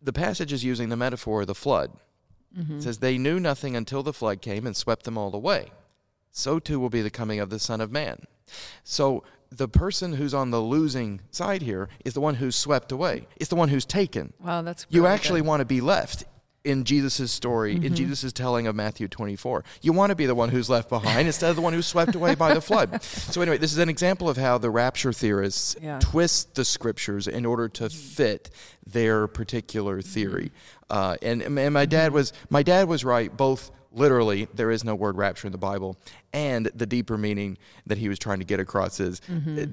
The 0.00 0.12
passage 0.12 0.52
is 0.52 0.62
using 0.62 0.88
the 0.88 0.96
metaphor 0.96 1.40
of 1.40 1.48
the 1.48 1.54
flood. 1.56 1.90
Mm-hmm. 2.56 2.78
It 2.78 2.82
says, 2.84 2.98
They 2.98 3.18
knew 3.18 3.40
nothing 3.40 3.74
until 3.74 4.04
the 4.04 4.12
flood 4.12 4.40
came 4.40 4.66
and 4.66 4.76
swept 4.76 5.02
them 5.02 5.18
all 5.18 5.34
away 5.34 5.72
so 6.30 6.58
too 6.58 6.78
will 6.78 6.90
be 6.90 7.02
the 7.02 7.10
coming 7.10 7.40
of 7.40 7.50
the 7.50 7.58
Son 7.58 7.80
of 7.80 7.90
Man. 7.90 8.24
So 8.84 9.24
the 9.50 9.68
person 9.68 10.12
who's 10.12 10.34
on 10.34 10.50
the 10.50 10.60
losing 10.60 11.20
side 11.30 11.62
here 11.62 11.88
is 12.04 12.14
the 12.14 12.20
one 12.20 12.34
who's 12.34 12.56
swept 12.56 12.92
away. 12.92 13.26
It's 13.36 13.50
the 13.50 13.56
one 13.56 13.68
who's 13.68 13.84
taken. 13.84 14.32
Wow, 14.40 14.62
that's 14.62 14.86
you 14.90 15.06
actually 15.06 15.40
good. 15.40 15.48
want 15.48 15.60
to 15.60 15.64
be 15.64 15.80
left 15.80 16.24
in 16.64 16.84
Jesus' 16.84 17.30
story, 17.30 17.76
mm-hmm. 17.76 17.86
in 17.86 17.94
Jesus' 17.94 18.32
telling 18.32 18.66
of 18.66 18.74
Matthew 18.74 19.08
24. 19.08 19.64
You 19.80 19.92
want 19.92 20.10
to 20.10 20.16
be 20.16 20.26
the 20.26 20.34
one 20.34 20.50
who's 20.50 20.68
left 20.68 20.88
behind 20.88 21.26
instead 21.26 21.48
of 21.48 21.56
the 21.56 21.62
one 21.62 21.72
who's 21.72 21.86
swept 21.86 22.14
away 22.14 22.34
by 22.34 22.52
the 22.52 22.60
flood. 22.60 23.02
So, 23.28 23.42
anyway, 23.42 23.58
this 23.58 23.72
is 23.72 23.78
an 23.78 23.88
example 23.88 24.28
of 24.28 24.36
how 24.36 24.58
the 24.58 24.70
rapture 24.70 25.12
theorists 25.12 25.76
yeah. 25.82 25.98
twist 26.00 26.54
the 26.54 26.64
scriptures 26.64 27.26
in 27.26 27.44
order 27.44 27.68
to 27.68 27.90
fit 27.90 28.50
their 28.86 29.26
particular 29.26 30.00
theory. 30.02 30.52
Mm-hmm. 30.90 30.96
Uh, 30.96 31.16
and, 31.22 31.42
and 31.42 31.74
my 31.74 31.84
dad 31.84 32.12
was 32.12 32.32
my 32.48 32.62
dad 32.62 32.88
was 32.88 33.04
right 33.04 33.34
both 33.34 33.70
literally 33.92 34.48
there 34.54 34.70
is 34.70 34.84
no 34.84 34.94
word 34.94 35.16
rapture 35.16 35.46
in 35.46 35.52
the 35.52 35.58
bible. 35.58 35.96
And 36.32 36.66
the 36.74 36.86
deeper 36.86 37.16
meaning 37.16 37.58
that 37.86 37.98
he 37.98 38.08
was 38.08 38.18
trying 38.18 38.38
to 38.38 38.44
get 38.44 38.60
across 38.60 39.00
is 39.00 39.20
mm-hmm. 39.28 39.58
Uh, 39.58 39.66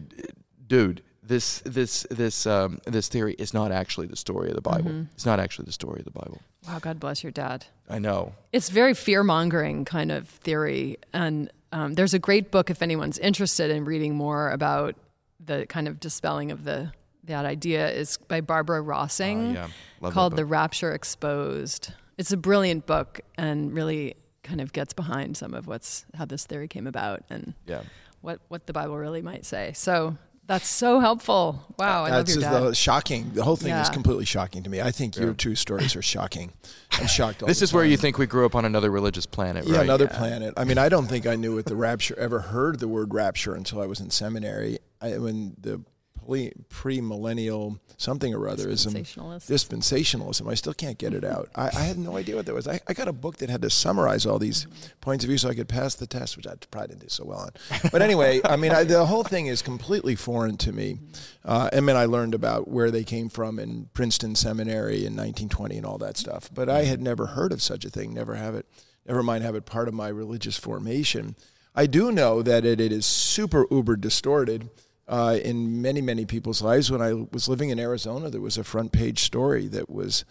dude 0.67 1.03
this 1.27 1.59
this 1.65 2.05
this 2.09 2.45
um, 2.45 2.79
this 2.85 3.07
theory 3.07 3.35
is 3.37 3.53
not 3.53 3.71
actually 3.71 4.07
the 4.07 4.15
story 4.15 4.49
of 4.49 4.55
the 4.55 4.61
bible. 4.61 4.91
Mm-hmm. 4.91 5.03
it's 5.13 5.25
not 5.25 5.39
actually 5.39 5.65
the 5.65 5.71
story 5.71 5.99
of 5.99 6.05
the 6.05 6.11
bible. 6.11 6.41
Wow 6.67 6.79
god 6.79 6.99
bless 6.99 7.23
your 7.23 7.31
dad. 7.31 7.65
I 7.89 7.99
know. 7.99 8.33
It's 8.51 8.69
very 8.69 8.93
fear-mongering 8.93 9.85
kind 9.85 10.11
of 10.11 10.27
theory. 10.27 10.97
And 11.13 11.51
um, 11.71 11.93
there's 11.93 12.13
a 12.13 12.19
great 12.19 12.51
book 12.51 12.69
if 12.69 12.81
anyone's 12.81 13.17
interested 13.19 13.69
in 13.71 13.85
reading 13.85 14.15
more 14.15 14.51
about 14.51 14.95
the 15.43 15.65
kind 15.67 15.87
of 15.87 15.99
dispelling 15.99 16.51
of 16.51 16.63
the 16.63 16.91
that 17.25 17.45
idea 17.45 17.89
is 17.89 18.17
by 18.27 18.39
barbara 18.41 18.81
rossing 18.81 19.57
uh, 19.57 19.67
yeah. 20.01 20.11
called 20.11 20.35
the 20.35 20.45
rapture 20.45 20.93
exposed 20.93 21.91
it's 22.17 22.31
a 22.31 22.37
brilliant 22.37 22.85
book 22.85 23.21
and 23.37 23.73
really 23.73 24.15
kind 24.43 24.61
of 24.61 24.71
gets 24.73 24.93
behind 24.93 25.35
some 25.37 25.53
of 25.53 25.67
what's 25.67 26.05
how 26.15 26.25
this 26.25 26.45
theory 26.45 26.67
came 26.67 26.85
about 26.87 27.23
and 27.29 27.53
yeah 27.65 27.81
what 28.21 28.39
what 28.47 28.65
the 28.67 28.73
Bible 28.73 28.97
really 28.97 29.21
might 29.21 29.45
say. 29.45 29.71
So 29.73 30.17
that's 30.47 30.67
so 30.67 30.99
helpful. 30.99 31.59
Wow, 31.79 32.03
I 32.03 32.11
That's 32.11 32.35
love 32.35 32.41
your 32.43 32.51
dad. 32.61 32.67
the 32.69 32.75
shocking. 32.75 33.31
The 33.33 33.43
whole 33.43 33.55
thing 33.55 33.73
is 33.73 33.89
completely 33.89 34.25
shocking 34.25 34.61
to 34.63 34.69
me. 34.69 34.79
I 34.79 34.91
think 34.91 35.17
your 35.17 35.33
two 35.33 35.55
stories 35.55 35.95
are 35.95 36.03
shocking. 36.03 36.51
I'm 36.91 37.07
shocked. 37.19 37.41
All 37.41 37.47
This 37.47 37.59
the 37.59 37.63
is 37.63 37.73
where 37.73 37.83
you 37.83 37.97
think 37.97 38.19
we 38.19 38.27
grew 38.27 38.45
up 38.45 38.53
on 38.53 38.63
another 38.63 38.91
religious 38.91 39.25
planet, 39.25 39.65
Yeah, 39.65 39.77
right? 39.77 39.83
another 39.83 40.07
planet. 40.07 40.53
I 40.55 40.63
mean, 40.63 40.77
I 40.77 40.87
don't 40.87 41.07
think 41.07 41.25
I 41.25 41.35
knew 41.35 41.55
what 41.55 41.65
the 41.65 41.75
rapture 41.75 42.15
ever 42.19 42.41
heard 42.41 42.79
the 42.79 42.87
word 42.87 43.11
rapture 43.11 43.55
until 43.55 43.81
I 43.81 43.87
was 43.87 43.99
in 43.99 44.11
seminary. 44.11 44.77
I, 45.01 45.17
when 45.17 45.55
the 45.59 45.79
pre 45.79 45.85
premillennial 46.25 47.79
something 47.97 48.33
or 48.33 48.47
other 48.47 48.69
is 48.69 48.85
Dispensationalist. 48.85 49.49
dispensationalism. 49.49 50.49
I 50.49 50.55
still 50.55 50.73
can't 50.73 50.97
get 50.97 51.13
it 51.13 51.23
out. 51.23 51.49
I, 51.55 51.67
I 51.67 51.81
had 51.83 51.97
no 51.97 52.17
idea 52.17 52.35
what 52.35 52.45
that 52.45 52.53
was. 52.53 52.67
I, 52.67 52.79
I 52.87 52.93
got 52.93 53.07
a 53.07 53.13
book 53.13 53.37
that 53.37 53.49
had 53.49 53.61
to 53.61 53.69
summarize 53.69 54.25
all 54.25 54.39
these 54.39 54.67
points 55.01 55.23
of 55.23 55.29
view 55.29 55.37
so 55.37 55.49
I 55.49 55.55
could 55.55 55.69
pass 55.69 55.95
the 55.95 56.07
test, 56.07 56.35
which 56.37 56.47
I 56.47 56.55
probably 56.71 56.89
didn't 56.89 57.01
do 57.01 57.09
so 57.09 57.25
well 57.25 57.39
on. 57.39 57.49
But 57.91 58.01
anyway, 58.01 58.41
I 58.43 58.55
mean, 58.55 58.71
I, 58.71 58.83
the 58.83 59.05
whole 59.05 59.23
thing 59.23 59.47
is 59.47 59.61
completely 59.61 60.15
foreign 60.15 60.57
to 60.57 60.71
me. 60.71 60.99
Uh, 61.43 61.69
and 61.71 61.87
then 61.87 61.95
I 61.95 62.05
learned 62.05 62.33
about 62.33 62.67
where 62.67 62.91
they 62.91 63.03
came 63.03 63.29
from 63.29 63.59
in 63.59 63.89
Princeton 63.93 64.35
Seminary 64.35 64.97
in 65.05 65.13
1920 65.15 65.77
and 65.77 65.85
all 65.85 65.97
that 65.99 66.17
stuff. 66.17 66.49
But 66.53 66.69
I 66.69 66.83
had 66.83 67.01
never 67.01 67.27
heard 67.27 67.51
of 67.51 67.61
such 67.61 67.85
a 67.85 67.89
thing. 67.89 68.13
Never 68.13 68.35
have 68.35 68.55
it. 68.55 68.65
Never 69.07 69.21
mind 69.23 69.43
have 69.43 69.55
it 69.55 69.65
part 69.65 69.87
of 69.87 69.93
my 69.93 70.07
religious 70.07 70.57
formation. 70.57 71.35
I 71.75 71.85
do 71.87 72.11
know 72.11 72.41
that 72.41 72.65
it, 72.65 72.79
it 72.79 72.91
is 72.91 73.05
super 73.05 73.67
uber 73.69 73.97
distorted 73.97 74.69
uh, 75.07 75.37
in 75.43 75.81
many, 75.81 76.01
many 76.01 76.25
people's 76.25 76.61
lives. 76.61 76.91
When 76.91 77.01
I 77.01 77.13
was 77.13 77.47
living 77.47 77.69
in 77.69 77.79
Arizona, 77.79 78.29
there 78.29 78.41
was 78.41 78.57
a 78.57 78.63
front 78.63 78.91
page 78.91 79.19
story 79.23 79.67
that 79.67 79.89
was 79.89 80.25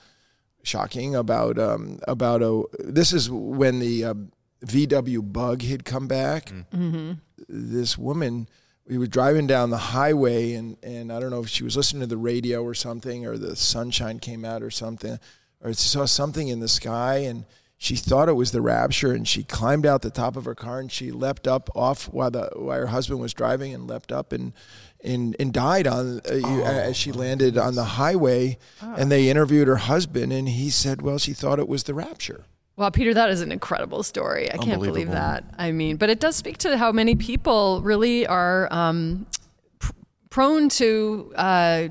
shocking 0.63 1.15
about 1.15 1.59
um, 1.59 2.01
about 2.09 2.43
a. 2.43 2.63
This 2.79 3.13
is 3.13 3.31
when 3.31 3.79
the 3.79 4.05
uh, 4.05 4.15
VW 4.65 5.33
bug 5.33 5.63
had 5.63 5.85
come 5.85 6.09
back. 6.09 6.51
This 7.49 7.99
woman, 7.99 8.49
we 8.87 8.99
were 8.99 9.07
driving 9.07 9.47
down 9.47 9.71
the 9.71 9.77
highway, 9.79 10.55
and 10.55 10.77
and 10.83 11.13
I 11.13 11.21
don't 11.21 11.31
know 11.31 11.43
if 11.43 11.49
she 11.49 11.65
was 11.65 11.77
listening 11.77 12.01
to 12.01 12.07
the 12.07 12.17
radio 12.17 12.63
or 12.63 12.75
something, 12.75 13.27
or 13.27 13.37
the 13.39 13.55
sunshine 13.57 14.19
came 14.19 14.45
out 14.45 14.63
or 14.63 14.71
something, 14.71 15.19
or 15.61 15.73
she 15.73 15.89
saw 15.89 16.05
something 16.07 16.49
in 16.49 16.61
the 16.61 16.69
sky, 16.69 17.19
and 17.19 17.45
she 17.85 17.97
thought 17.97 18.29
it 18.29 18.33
was 18.35 18.51
the 18.53 18.63
rapture, 18.63 19.13
and 19.13 19.29
she 19.29 19.43
climbed 19.45 19.85
out 19.87 20.03
the 20.03 20.11
top 20.11 20.37
of 20.37 20.45
her 20.47 20.55
car 20.55 20.81
and 20.81 20.91
she 20.91 21.11
leapt 21.11 21.47
up 21.47 21.69
off 21.75 22.07
while 22.07 22.31
the 22.31 22.51
while 22.57 22.79
her 22.81 22.87
husband 22.89 23.21
was 23.21 23.35
driving, 23.35 23.75
and 23.75 23.87
leapt 23.87 24.11
up 24.13 24.33
and. 24.33 24.53
And, 25.07 25.37
and 25.39 25.53
died 25.53 25.87
on 25.87 26.23
uh, 26.31 26.33
you- 26.33 26.63
as 26.63 26.97
she 26.97 27.13
landed 27.13 27.59
on 27.59 27.75
the 27.75 27.85
highway, 27.85 28.57
and 28.81 29.13
they 29.13 29.29
interviewed 29.29 29.69
her 29.69 29.77
husband, 29.77 30.33
and 30.33 30.49
he 30.49 30.71
said, 30.71 31.03
"Well, 31.03 31.19
she 31.19 31.35
thought 31.35 31.59
it 31.59 31.69
was 31.69 31.83
the 31.83 31.93
rapture." 31.93 32.47
Wow, 32.79 32.89
Peter, 32.89 33.13
that 33.13 33.29
is 33.29 33.43
an 33.43 33.53
incredible 33.53 34.03
story. 34.03 34.51
I 34.51 34.57
can't 34.57 34.81
believe 34.83 35.11
that. 35.11 35.45
I 35.59 35.73
mean, 35.73 35.99
but 35.99 36.09
it 36.09 36.21
does 36.21 36.37
speak 36.37 36.57
to 36.65 36.79
how 36.79 36.91
many 36.91 37.17
people 37.17 37.83
really 37.83 38.27
are 38.27 38.67
um, 38.73 39.27
pr- 39.79 39.93
prone 40.31 40.71
to 40.71 41.35
uh, 41.37 41.89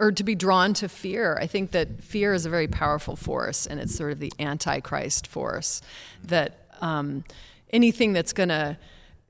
or 0.00 0.10
to 0.10 0.24
be 0.24 0.34
drawn 0.34 0.72
to 0.74 0.88
fear. 0.88 1.38
I 1.40 1.46
think 1.46 1.70
that 1.72 2.02
fear 2.02 2.32
is 2.32 2.46
a 2.46 2.50
very 2.50 2.66
powerful 2.66 3.14
force, 3.14 3.66
and 3.66 3.78
it's 3.78 3.94
sort 3.94 4.10
of 4.10 4.18
the 4.18 4.32
antichrist 4.40 5.26
force. 5.26 5.82
That 6.24 6.66
um, 6.80 7.22
anything 7.70 8.14
that's 8.14 8.32
going 8.32 8.48
to 8.48 8.78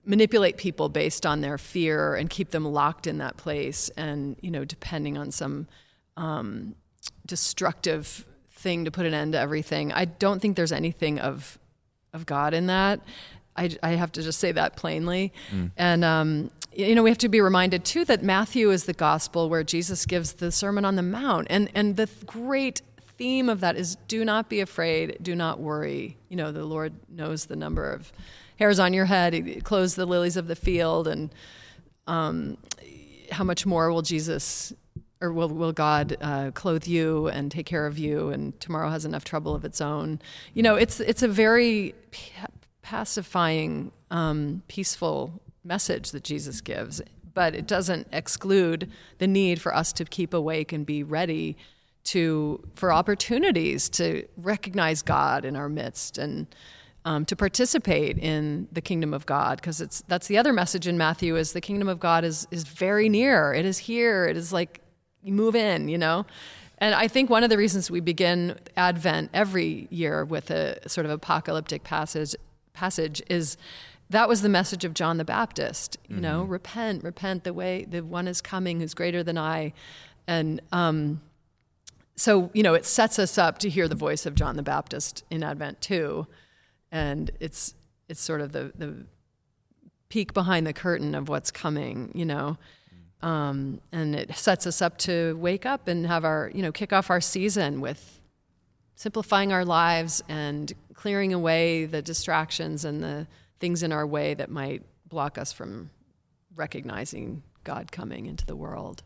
manipulate 0.07 0.57
people 0.57 0.89
based 0.89 1.27
on 1.27 1.41
their 1.41 1.59
fear 1.59 2.15
and 2.15 2.31
keep 2.31 2.50
them 2.50 2.65
locked 2.65 3.07
in 3.07 3.19
that 3.19 3.37
place, 3.37 3.91
and 3.97 4.37
you 4.41 4.50
know, 4.50 4.65
depending 4.65 5.19
on 5.19 5.33
some 5.33 5.67
um, 6.17 6.77
destructive 7.27 8.25
thing 8.53 8.85
to 8.85 8.91
put 8.91 9.07
an 9.07 9.12
end 9.12 9.33
to 9.33 9.41
everything. 9.41 9.93
I 9.93 10.05
don't 10.05 10.41
think 10.41 10.57
there's 10.57 10.73
anything 10.73 11.19
of 11.19 11.59
of 12.12 12.27
God 12.27 12.55
in 12.55 12.67
that. 12.67 13.00
I, 13.57 13.71
I 13.83 13.91
have 13.91 14.12
to 14.12 14.23
just 14.23 14.39
say 14.39 14.53
that 14.53 14.77
plainly. 14.77 15.33
And 15.77 16.05
um, 16.05 16.50
you 16.73 16.95
know, 16.95 17.03
we 17.03 17.11
have 17.11 17.19
to 17.19 17.29
be 17.29 17.41
reminded 17.41 17.85
too 17.85 18.05
that 18.05 18.23
Matthew 18.23 18.71
is 18.71 18.85
the 18.85 18.93
gospel 18.93 19.49
where 19.49 19.65
Jesus 19.65 20.07
gives 20.07 20.35
the 20.35 20.53
Sermon 20.53 20.85
on 20.85 20.97
the 20.97 21.03
Mount, 21.03 21.49
and 21.50 21.71
and 21.75 21.97
the 21.97 22.09
great 22.27 22.83
theme 23.19 23.49
of 23.49 23.61
that 23.61 23.77
is 23.77 23.97
do 24.09 24.25
not 24.25 24.49
be 24.49 24.61
afraid, 24.61 25.19
do 25.21 25.35
not 25.35 25.61
worry. 25.61 26.17
You 26.29 26.37
know, 26.37 26.53
the 26.53 26.65
Lord 26.65 26.95
knows 27.09 27.47
the 27.47 27.57
number 27.57 27.91
of 27.91 28.12
hairs 28.57 28.79
on 28.79 28.95
your 28.95 29.05
head. 29.05 29.35
He 29.35 29.61
clothes 29.61 29.95
the 29.95 30.07
lilies 30.07 30.37
of 30.37 30.47
the 30.47 30.57
field, 30.57 31.09
and 31.09 31.35
um, 32.07 32.57
how 33.31 33.44
much 33.44 33.66
more 33.66 33.92
will 33.92 34.03
Jesus 34.03 34.73
or 35.21 35.33
will, 35.33 35.49
will 35.49 35.73
God 35.73 36.16
uh, 36.23 36.51
clothe 36.53 36.87
you 36.87 37.29
and 37.29 37.51
take 37.51 37.66
care 37.66 37.87
of 37.87 37.99
you? 37.99 38.31
And 38.31 38.59
tomorrow 38.59 38.88
has 38.88 39.05
enough 39.05 39.25
trouble 39.25 39.55
of 39.55 39.64
its 39.64 39.81
own. 39.81 40.21
You 40.55 40.62
know, 40.62 40.77
it's 40.77 41.01
it's 41.01 41.23
a 41.23 41.29
very 41.29 41.94
pacifying, 42.83 43.92
um, 44.11 44.62
peaceful 44.68 45.40
message 45.64 46.11
that 46.12 46.25
Jesus 46.25 46.61
gives, 46.61 47.01
but 47.35 47.55
it 47.55 47.66
doesn't 47.66 48.09
exclude 48.12 48.90
the 49.18 49.27
need 49.27 49.61
for 49.61 49.75
us 49.75 49.92
to 49.94 50.05
keep 50.05 50.35
awake 50.35 50.73
and 50.73 50.85
be 50.85 51.03
ready 51.03 51.57
to 52.03 52.62
for 52.75 52.92
opportunities 52.92 53.88
to 53.90 54.27
recognize 54.37 55.03
God 55.03 55.44
in 55.44 55.55
our 55.55 55.68
midst 55.68 56.18
and 56.18 56.46
um, 57.05 57.25
to 57.27 57.37
participate 57.37 58.18
in 58.18 58.68
the 58.73 58.81
kingdom 58.81 59.14
of 59.14 59.27
God 59.27 59.59
because 59.59 59.81
it's 59.81 60.03
that's 60.09 60.27
the 60.27 60.38
other 60.38 60.53
message 60.53 60.87
in 60.87 60.99
Matthew 60.99 61.37
is 61.37 61.53
the 61.53 61.61
kingdom 61.61 61.88
of 61.88 62.01
God 62.01 62.25
is 62.25 62.46
is 62.51 62.64
very 62.64 63.09
near. 63.09 63.53
It 63.53 63.64
is 63.64 63.79
here. 63.79 64.27
It 64.27 64.37
is 64.37 64.53
like 64.53 64.81
you 65.23 65.33
move 65.33 65.55
in, 65.55 65.88
you 65.88 65.99
know. 65.99 66.27
And 66.79 66.94
I 66.94 67.09
think 67.09 67.29
one 67.29 67.44
of 67.44 67.51
the 67.51 67.59
reasons 67.59 67.90
we 67.90 68.01
begin 68.01 68.59
Advent 68.77 69.31
every 69.35 69.87
year 69.90 70.25
with 70.25 70.51
a 70.51 70.88
sort 70.88 71.05
of 71.05 71.11
apocalyptic 71.11 71.85
passage 71.85 72.35
passage 72.73 73.23
is 73.29 73.57
that 74.11 74.29
was 74.29 74.42
the 74.42 74.49
message 74.49 74.85
of 74.85 74.92
John 74.92 75.16
the 75.16 75.25
Baptist. 75.25 75.96
You 76.09 76.20
know, 76.20 76.42
repent, 76.42 77.05
repent. 77.05 77.44
The 77.44 77.55
way 77.55 77.87
the 77.88 78.03
one 78.03 78.29
is 78.29 78.40
coming 78.40 78.81
who's 78.81 78.92
greater 78.92 79.23
than 79.23 79.38
I, 79.38 79.73
and 80.27 80.61
um, 80.73 81.20
so 82.16 82.51
you 82.53 82.62
know 82.62 82.75
it 82.75 82.85
sets 82.85 83.18
us 83.18 83.38
up 83.38 83.59
to 83.59 83.68
hear 83.68 83.88
the 83.88 83.94
voice 83.94 84.27
of 84.27 84.35
John 84.35 84.57
the 84.57 84.62
Baptist 84.62 85.25
in 85.31 85.42
Advent 85.42 85.81
too, 85.81 86.27
and 86.90 87.31
it's 87.40 87.75
it's 88.09 88.20
sort 88.20 88.40
of 88.40 88.53
the 88.53 88.73
the 88.77 89.07
peek 90.09 90.35
behind 90.35 90.66
the 90.66 90.73
curtain 90.73 91.14
of 91.14 91.29
what's 91.29 91.53
coming, 91.53 92.11
you 92.12 92.25
know, 92.25 92.59
um, 93.23 93.81
and 93.92 94.16
it 94.16 94.37
sets 94.37 94.66
us 94.66 94.83
up 94.83 94.99
to 94.99 95.37
wake 95.38 95.64
up 95.64 95.87
and 95.87 96.05
have 96.07 96.25
our 96.25 96.51
you 96.53 96.62
know 96.62 96.73
kick 96.73 96.92
off 96.92 97.11
our 97.11 97.20
season 97.20 97.81
with 97.81 98.20
simplifying 98.96 99.53
our 99.53 99.64
lives 99.64 100.20
and 100.29 100.73
clearing 100.94 101.33
away 101.33 101.87
the 101.87 102.03
distractions 102.03 102.85
and 102.85 103.03
the 103.03 103.27
things 103.61 103.83
in 103.83 103.92
our 103.92 104.07
way 104.07 104.35
that 104.35 104.51
might 104.51 104.83
block 105.07 105.38
us 105.38 105.53
from 105.53 105.90
recognizing 106.57 107.42
God 107.62 107.92
coming 107.92 108.27
into 108.27 108.44
the 108.46 108.57
world. 108.57 109.03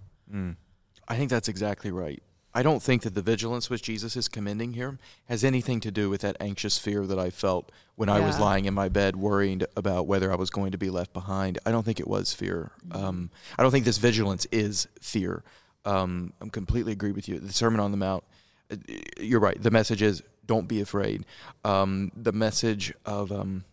I 1.07 1.17
think 1.17 1.29
that's 1.31 1.49
exactly 1.49 1.90
right. 1.90 2.23
I 2.57 2.62
don't 2.62 2.81
think 2.83 3.03
that 3.03 3.14
the 3.17 3.23
vigilance 3.23 3.69
which 3.69 3.83
Jesus 3.83 4.17
is 4.17 4.29
commending 4.29 4.75
here 4.75 4.97
has 5.25 5.43
anything 5.43 5.81
to 5.81 5.90
do 5.90 6.09
with 6.09 6.21
that 6.21 6.37
anxious 6.38 6.79
fear 6.79 7.05
that 7.05 7.19
I 7.19 7.31
felt 7.31 7.73
when 7.97 8.09
I 8.09 8.21
was 8.21 8.38
lying 8.38 8.67
in 8.67 8.75
my 8.75 8.88
bed 8.88 9.17
worried 9.17 9.67
about 9.77 10.07
whether 10.07 10.31
I 10.33 10.37
was 10.37 10.51
going 10.51 10.71
to 10.71 10.79
be 10.79 10.88
left 10.88 11.12
behind. 11.12 11.59
I 11.67 11.73
don't 11.73 11.85
think 11.85 11.99
it 11.99 12.07
was 12.07 12.33
fear. 12.33 12.71
Um, 12.93 13.31
I 13.59 13.62
don't 13.62 13.73
think 13.73 13.85
this 13.85 13.99
vigilance 13.99 14.47
is 14.53 14.87
fear. 15.01 15.43
Um, 15.85 16.33
I 16.40 16.49
completely 16.49 16.93
agree 16.93 17.11
with 17.11 17.29
you. 17.29 17.40
The 17.40 17.53
Sermon 17.53 17.81
on 17.81 17.90
the 17.90 17.97
Mount, 17.97 18.23
uh, 18.71 18.77
you're 19.19 19.40
right. 19.40 19.61
The 19.61 19.73
message 19.73 20.01
is 20.01 20.23
don't 20.47 20.69
be 20.69 20.81
afraid. 20.81 21.27
Um, 21.64 22.12
the 22.14 22.33
message 22.33 22.95
of 23.05 23.33
um, 23.33 23.64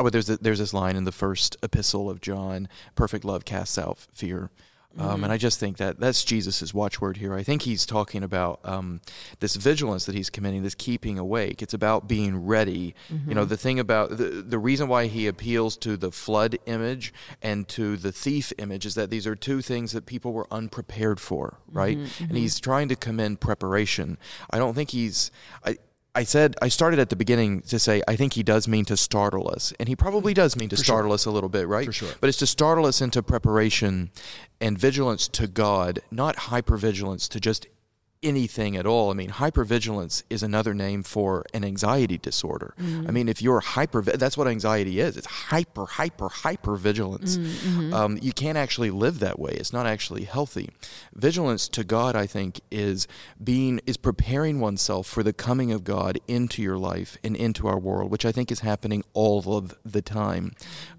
oh, 0.00 0.04
but 0.04 0.12
there's 0.12 0.30
a, 0.30 0.36
there's 0.38 0.58
this 0.58 0.74
line 0.74 0.96
in 0.96 1.04
the 1.04 1.12
first 1.12 1.56
epistle 1.62 2.10
of 2.10 2.20
John: 2.20 2.68
"Perfect 2.94 3.24
love 3.24 3.44
casts 3.44 3.78
out 3.78 3.98
fear." 3.98 4.50
Um, 4.98 5.22
and 5.22 5.32
I 5.32 5.36
just 5.36 5.60
think 5.60 5.76
that 5.76 6.00
that's 6.00 6.24
Jesus' 6.24 6.74
watchword 6.74 7.16
here. 7.16 7.32
I 7.32 7.44
think 7.44 7.62
he's 7.62 7.86
talking 7.86 8.24
about 8.24 8.58
um, 8.64 9.00
this 9.38 9.54
vigilance 9.54 10.04
that 10.06 10.16
he's 10.16 10.30
committing, 10.30 10.64
this 10.64 10.74
keeping 10.74 11.16
awake. 11.16 11.62
It's 11.62 11.74
about 11.74 12.08
being 12.08 12.44
ready. 12.44 12.96
You 13.28 13.34
know, 13.36 13.44
the 13.44 13.56
thing 13.56 13.78
about 13.78 14.10
the, 14.10 14.24
the 14.24 14.58
reason 14.58 14.88
why 14.88 15.06
he 15.06 15.28
appeals 15.28 15.76
to 15.78 15.96
the 15.96 16.10
flood 16.10 16.58
image 16.66 17.14
and 17.40 17.68
to 17.68 17.96
the 17.96 18.10
thief 18.10 18.52
image 18.58 18.84
is 18.84 18.96
that 18.96 19.10
these 19.10 19.28
are 19.28 19.36
two 19.36 19.62
things 19.62 19.92
that 19.92 20.06
people 20.06 20.32
were 20.32 20.48
unprepared 20.50 21.20
for, 21.20 21.58
right? 21.70 21.96
And 22.18 22.36
he's 22.36 22.58
trying 22.58 22.88
to 22.88 22.96
commend 22.96 23.38
preparation. 23.40 24.18
I 24.50 24.58
don't 24.58 24.74
think 24.74 24.90
he's. 24.90 25.30
I, 25.64 25.76
I 26.14 26.24
said 26.24 26.56
I 26.60 26.68
started 26.68 26.98
at 26.98 27.08
the 27.08 27.16
beginning 27.16 27.62
to 27.62 27.78
say 27.78 28.02
I 28.08 28.16
think 28.16 28.32
he 28.32 28.42
does 28.42 28.66
mean 28.66 28.84
to 28.86 28.96
startle 28.96 29.48
us, 29.48 29.72
and 29.78 29.88
he 29.88 29.96
probably 29.96 30.34
does 30.34 30.56
mean 30.56 30.68
to 30.70 30.76
startle 30.76 31.12
us 31.12 31.24
a 31.24 31.30
little 31.30 31.48
bit, 31.48 31.68
right? 31.68 31.86
For 31.86 31.92
sure. 31.92 32.12
But 32.20 32.28
it's 32.28 32.38
to 32.38 32.46
startle 32.46 32.86
us 32.86 33.00
into 33.00 33.22
preparation 33.22 34.10
and 34.60 34.78
vigilance 34.78 35.28
to 35.28 35.46
God, 35.46 36.00
not 36.10 36.36
hypervigilance 36.36 37.28
to 37.28 37.40
just 37.40 37.66
anything 38.22 38.76
at 38.76 38.86
all. 38.86 39.10
I 39.10 39.14
mean, 39.14 39.30
hypervigilance 39.30 40.22
is 40.28 40.42
another 40.42 40.74
name 40.74 41.02
for 41.02 41.44
an 41.54 41.64
anxiety 41.64 42.18
disorder. 42.18 42.74
Mm-hmm. 42.78 43.08
I 43.08 43.10
mean, 43.12 43.28
if 43.28 43.40
you're 43.40 43.60
hyper, 43.60 44.02
that's 44.02 44.36
what 44.36 44.46
anxiety 44.46 45.00
is. 45.00 45.16
It's 45.16 45.26
hyper, 45.26 45.86
hyper, 45.86 46.28
hyper 46.28 46.76
vigilance. 46.76 47.38
Mm-hmm. 47.38 47.94
Um, 47.94 48.18
you 48.20 48.32
can't 48.32 48.58
actually 48.58 48.90
live 48.90 49.20
that 49.20 49.38
way. 49.38 49.52
It's 49.52 49.72
not 49.72 49.86
actually 49.86 50.24
healthy. 50.24 50.70
Vigilance 51.14 51.68
to 51.68 51.84
God, 51.84 52.14
I 52.14 52.26
think, 52.26 52.60
is 52.70 53.08
being 53.42 53.80
is 53.86 53.96
preparing 53.96 54.60
oneself 54.60 55.06
for 55.06 55.22
the 55.22 55.32
coming 55.32 55.72
of 55.72 55.84
God 55.84 56.18
into 56.28 56.62
your 56.62 56.78
life 56.78 57.16
and 57.24 57.34
into 57.36 57.66
our 57.66 57.78
world, 57.78 58.10
which 58.10 58.26
I 58.26 58.32
think 58.32 58.52
is 58.52 58.60
happening 58.60 59.02
all 59.14 59.56
of 59.56 59.78
the 59.84 60.02
time. 60.02 60.52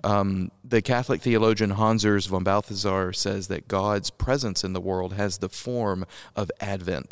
Um, 0.03 0.51
the 0.63 0.81
Catholic 0.81 1.21
theologian 1.21 1.71
Hans 1.71 2.05
Urs 2.05 2.27
von 2.27 2.43
Balthasar 2.43 3.13
says 3.13 3.49
that 3.49 3.67
God's 3.67 4.10
presence 4.10 4.63
in 4.63 4.73
the 4.73 4.79
world 4.79 5.13
has 5.13 5.39
the 5.39 5.49
form 5.49 6.05
of 6.36 6.49
Advent. 6.62 7.11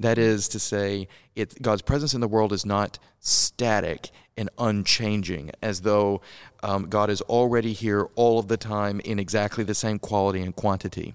That 0.00 0.18
is 0.18 0.48
to 0.48 0.58
say, 0.58 1.08
it, 1.36 1.60
God's 1.60 1.82
presence 1.82 2.14
in 2.14 2.20
the 2.20 2.28
world 2.28 2.52
is 2.52 2.66
not 2.66 2.98
static 3.20 4.10
and 4.36 4.48
unchanging, 4.58 5.50
as 5.62 5.80
though 5.80 6.20
um, 6.62 6.88
God 6.88 7.10
is 7.10 7.20
already 7.22 7.72
here 7.72 8.08
all 8.14 8.38
of 8.38 8.48
the 8.48 8.56
time 8.56 9.00
in 9.00 9.18
exactly 9.18 9.64
the 9.64 9.74
same 9.74 9.98
quality 9.98 10.40
and 10.40 10.54
quantity 10.54 11.14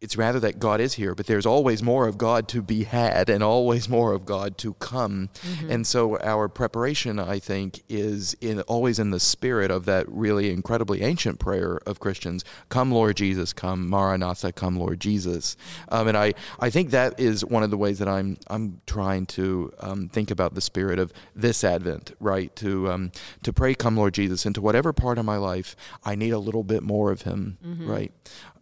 it's 0.00 0.16
rather 0.16 0.38
that 0.38 0.60
God 0.60 0.80
is 0.80 0.94
here, 0.94 1.14
but 1.14 1.26
there's 1.26 1.46
always 1.46 1.82
more 1.82 2.06
of 2.06 2.18
God 2.18 2.46
to 2.48 2.62
be 2.62 2.84
had 2.84 3.28
and 3.28 3.42
always 3.42 3.88
more 3.88 4.12
of 4.12 4.24
God 4.24 4.56
to 4.58 4.74
come. 4.74 5.28
Mm-hmm. 5.42 5.70
And 5.72 5.86
so 5.86 6.18
our 6.20 6.48
preparation, 6.48 7.18
I 7.18 7.40
think, 7.40 7.82
is 7.88 8.34
in, 8.40 8.60
always 8.62 9.00
in 9.00 9.10
the 9.10 9.18
spirit 9.18 9.72
of 9.72 9.86
that 9.86 10.08
really 10.08 10.52
incredibly 10.52 11.02
ancient 11.02 11.40
prayer 11.40 11.80
of 11.84 11.98
Christians 11.98 12.44
Come, 12.68 12.92
Lord 12.92 13.16
Jesus, 13.16 13.52
come, 13.52 13.88
Maranatha, 13.88 14.52
come, 14.52 14.78
Lord 14.78 15.00
Jesus. 15.00 15.56
Um, 15.88 16.06
and 16.06 16.16
I, 16.16 16.34
I 16.60 16.70
think 16.70 16.90
that 16.90 17.18
is 17.18 17.44
one 17.44 17.64
of 17.64 17.70
the 17.70 17.76
ways 17.76 17.98
that 17.98 18.08
I'm, 18.08 18.36
I'm 18.46 18.80
trying 18.86 19.26
to 19.26 19.72
um, 19.80 20.08
think 20.08 20.30
about 20.30 20.54
the 20.54 20.60
spirit 20.60 20.98
of 21.00 21.12
this 21.34 21.64
Advent, 21.64 22.14
right? 22.20 22.54
To, 22.56 22.90
um, 22.90 23.12
to 23.42 23.52
pray, 23.52 23.74
Come, 23.74 23.96
Lord 23.96 24.14
Jesus, 24.14 24.46
into 24.46 24.60
whatever 24.60 24.92
part 24.92 25.18
of 25.18 25.24
my 25.24 25.36
life 25.36 25.74
I 26.04 26.14
need 26.14 26.30
a 26.30 26.38
little 26.38 26.64
bit 26.64 26.82
more 26.82 27.10
of 27.10 27.22
Him, 27.22 27.58
mm-hmm. 27.64 27.90
right? 27.90 28.12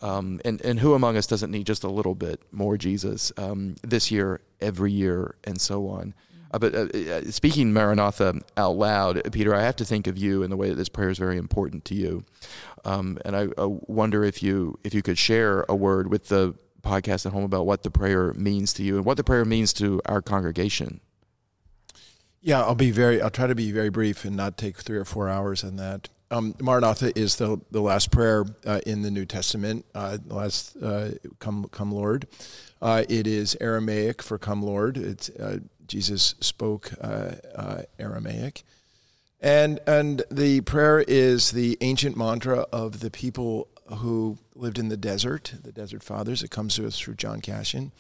Um, 0.03 0.41
and, 0.45 0.61
and 0.63 0.81
who 0.81 0.95
among 0.95 1.17
us 1.17 1.26
doesn't 1.31 1.51
need 1.51 1.67
just 1.67 1.85
a 1.85 1.89
little 1.89 2.15
bit 2.15 2.41
more 2.53 2.77
Jesus 2.77 3.33
um, 3.37 3.77
this 3.83 4.11
year, 4.11 4.41
every 4.61 4.93
year, 4.93 5.37
and 5.45 5.61
so 5.61 5.89
on? 5.89 6.15
Uh, 6.53 6.59
but 6.59 6.75
uh, 6.75 6.87
uh, 6.97 7.23
speaking 7.31 7.73
Maranatha 7.73 8.41
out 8.57 8.77
loud, 8.77 9.21
Peter, 9.33 9.55
I 9.55 9.63
have 9.63 9.77
to 9.77 9.85
think 9.85 10.07
of 10.07 10.17
you 10.17 10.43
in 10.43 10.51
the 10.51 10.57
way 10.57 10.69
that 10.69 10.77
this 10.77 10.89
prayer 10.89 11.11
is 11.11 11.19
very 11.19 11.37
important 11.37 11.85
to 11.87 11.95
you. 11.95 12.25
Um, 12.85 13.19
and 13.25 13.37
I, 13.37 13.49
I, 13.59 13.67
wonder 13.67 14.25
if 14.25 14.43
you 14.43 14.79
if 14.85 14.95
you 14.95 15.03
could 15.03 15.19
share 15.19 15.65
a 15.69 15.75
word 15.75 16.09
with 16.09 16.29
the 16.29 16.55
podcast 16.83 17.27
at 17.27 17.33
home 17.33 17.43
about 17.43 17.67
what 17.67 17.83
the 17.83 17.91
prayer 17.91 18.33
means 18.35 18.73
to 18.75 18.85
you 18.85 18.97
and 18.97 19.05
what 19.05 19.17
the 19.17 19.25
prayer 19.25 19.45
means 19.45 19.73
to 19.75 20.01
our 20.07 20.23
congregation. 20.23 21.01
Yeah, 22.41 22.61
I'll 22.61 22.77
be 22.77 22.93
very. 22.93 23.21
I'll 23.21 23.31
try 23.31 23.49
to 23.49 23.57
be 23.57 23.73
very 23.73 23.89
brief 23.89 24.25
and 24.25 24.37
not 24.37 24.57
take 24.57 24.77
three 24.77 24.99
or 24.99 25.05
four 25.05 25.29
hours 25.29 25.65
on 25.65 25.77
that. 25.77 26.09
Um, 26.31 26.55
Maranatha 26.61 27.17
is 27.17 27.37
the 27.37 27.61
the 27.71 27.81
last 27.81 28.11
prayer 28.11 28.45
uh, 28.67 28.81
in 28.87 29.03
the 29.03 29.11
New 29.11 29.27
Testament. 29.27 29.85
Uh, 29.95 30.19
last 30.27 30.77
uh, 30.83 31.11
"Come, 31.39 31.69
Come, 31.71 31.93
Lord." 31.93 32.27
Uh, 32.83 33.05
it 33.09 33.27
is 33.27 33.57
Aramaic 33.61 34.23
for 34.23 34.37
"Come, 34.37 34.63
Lord." 34.63 34.97
It's 34.97 35.31
uh, 35.31 35.59
Jesus 35.87 36.35
spoke 36.41 36.91
uh, 37.01 37.83
Aramaic, 37.99 38.65
and 39.41 39.79
and 39.87 40.23
the 40.31 40.63
prayer 40.63 41.05
is 41.07 41.53
the 41.53 41.79
ancient 41.81 42.17
mantra 42.17 42.67
of 42.73 43.01
the 43.01 43.11
people 43.11 43.69
who 43.99 44.37
lived 44.57 44.81
in 44.81 44.89
the 44.89 44.97
desert, 44.97 45.55
the 45.63 45.71
Desert 45.71 46.03
Fathers. 46.03 46.43
It 46.43 46.51
comes 46.51 46.75
to 46.75 46.89
us 46.89 46.99
through 46.99 47.15
John 47.15 47.41
Cassian, 47.41 47.93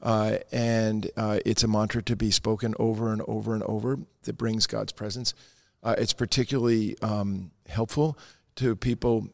and 0.00 1.10
it's 1.16 1.64
a 1.64 1.68
mantra 1.68 2.00
to 2.04 2.14
be 2.14 2.30
spoken 2.30 2.76
over 2.78 3.12
and 3.12 3.22
over 3.26 3.54
and 3.54 3.64
over 3.64 3.98
that 4.22 4.38
brings 4.38 4.68
God's 4.68 4.92
presence. 4.92 5.34
Uh, 5.82 5.94
it's 5.98 6.12
particularly 6.12 6.96
um, 7.02 7.50
helpful 7.68 8.16
to 8.56 8.76
people. 8.76 9.28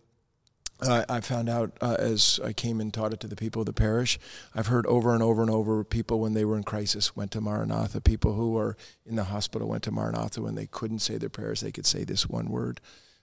Uh, 0.81 1.05
I 1.09 1.21
found 1.21 1.49
out 1.49 1.77
uh, 1.81 1.97
as 1.99 2.39
I 2.45 2.53
came 2.53 2.81
and 2.81 2.95
taught 2.95 3.13
it 3.13 3.21
to 3.21 3.27
the 3.27 3.37
people 3.37 3.63
of 3.63 3.67
the 3.67 3.73
parish. 3.73 4.19
I've 4.55 4.69
heard 4.69 4.87
over 4.87 5.13
and 5.13 5.23
over 5.23 5.43
and 5.43 5.51
over 5.51 5.83
people 5.83 6.21
when 6.21 6.35
they 6.35 6.45
were 6.45 6.57
in 6.57 6.63
crisis 6.63 7.17
went 7.17 7.33
to 7.33 7.41
Maranatha. 7.41 8.01
People 8.01 8.35
who 8.35 8.57
are 8.57 8.77
in 9.05 9.17
the 9.17 9.25
hospital 9.25 9.69
went 9.69 9.83
to 9.85 9.91
Maranatha 9.91 10.41
when 10.41 10.55
they 10.55 10.67
couldn't 10.67 11.01
say 11.01 11.19
their 11.19 11.29
prayers. 11.29 11.61
They 11.61 11.73
could 11.73 11.87
say 11.87 12.05
this 12.05 12.29
one 12.29 12.49
word. 12.49 12.81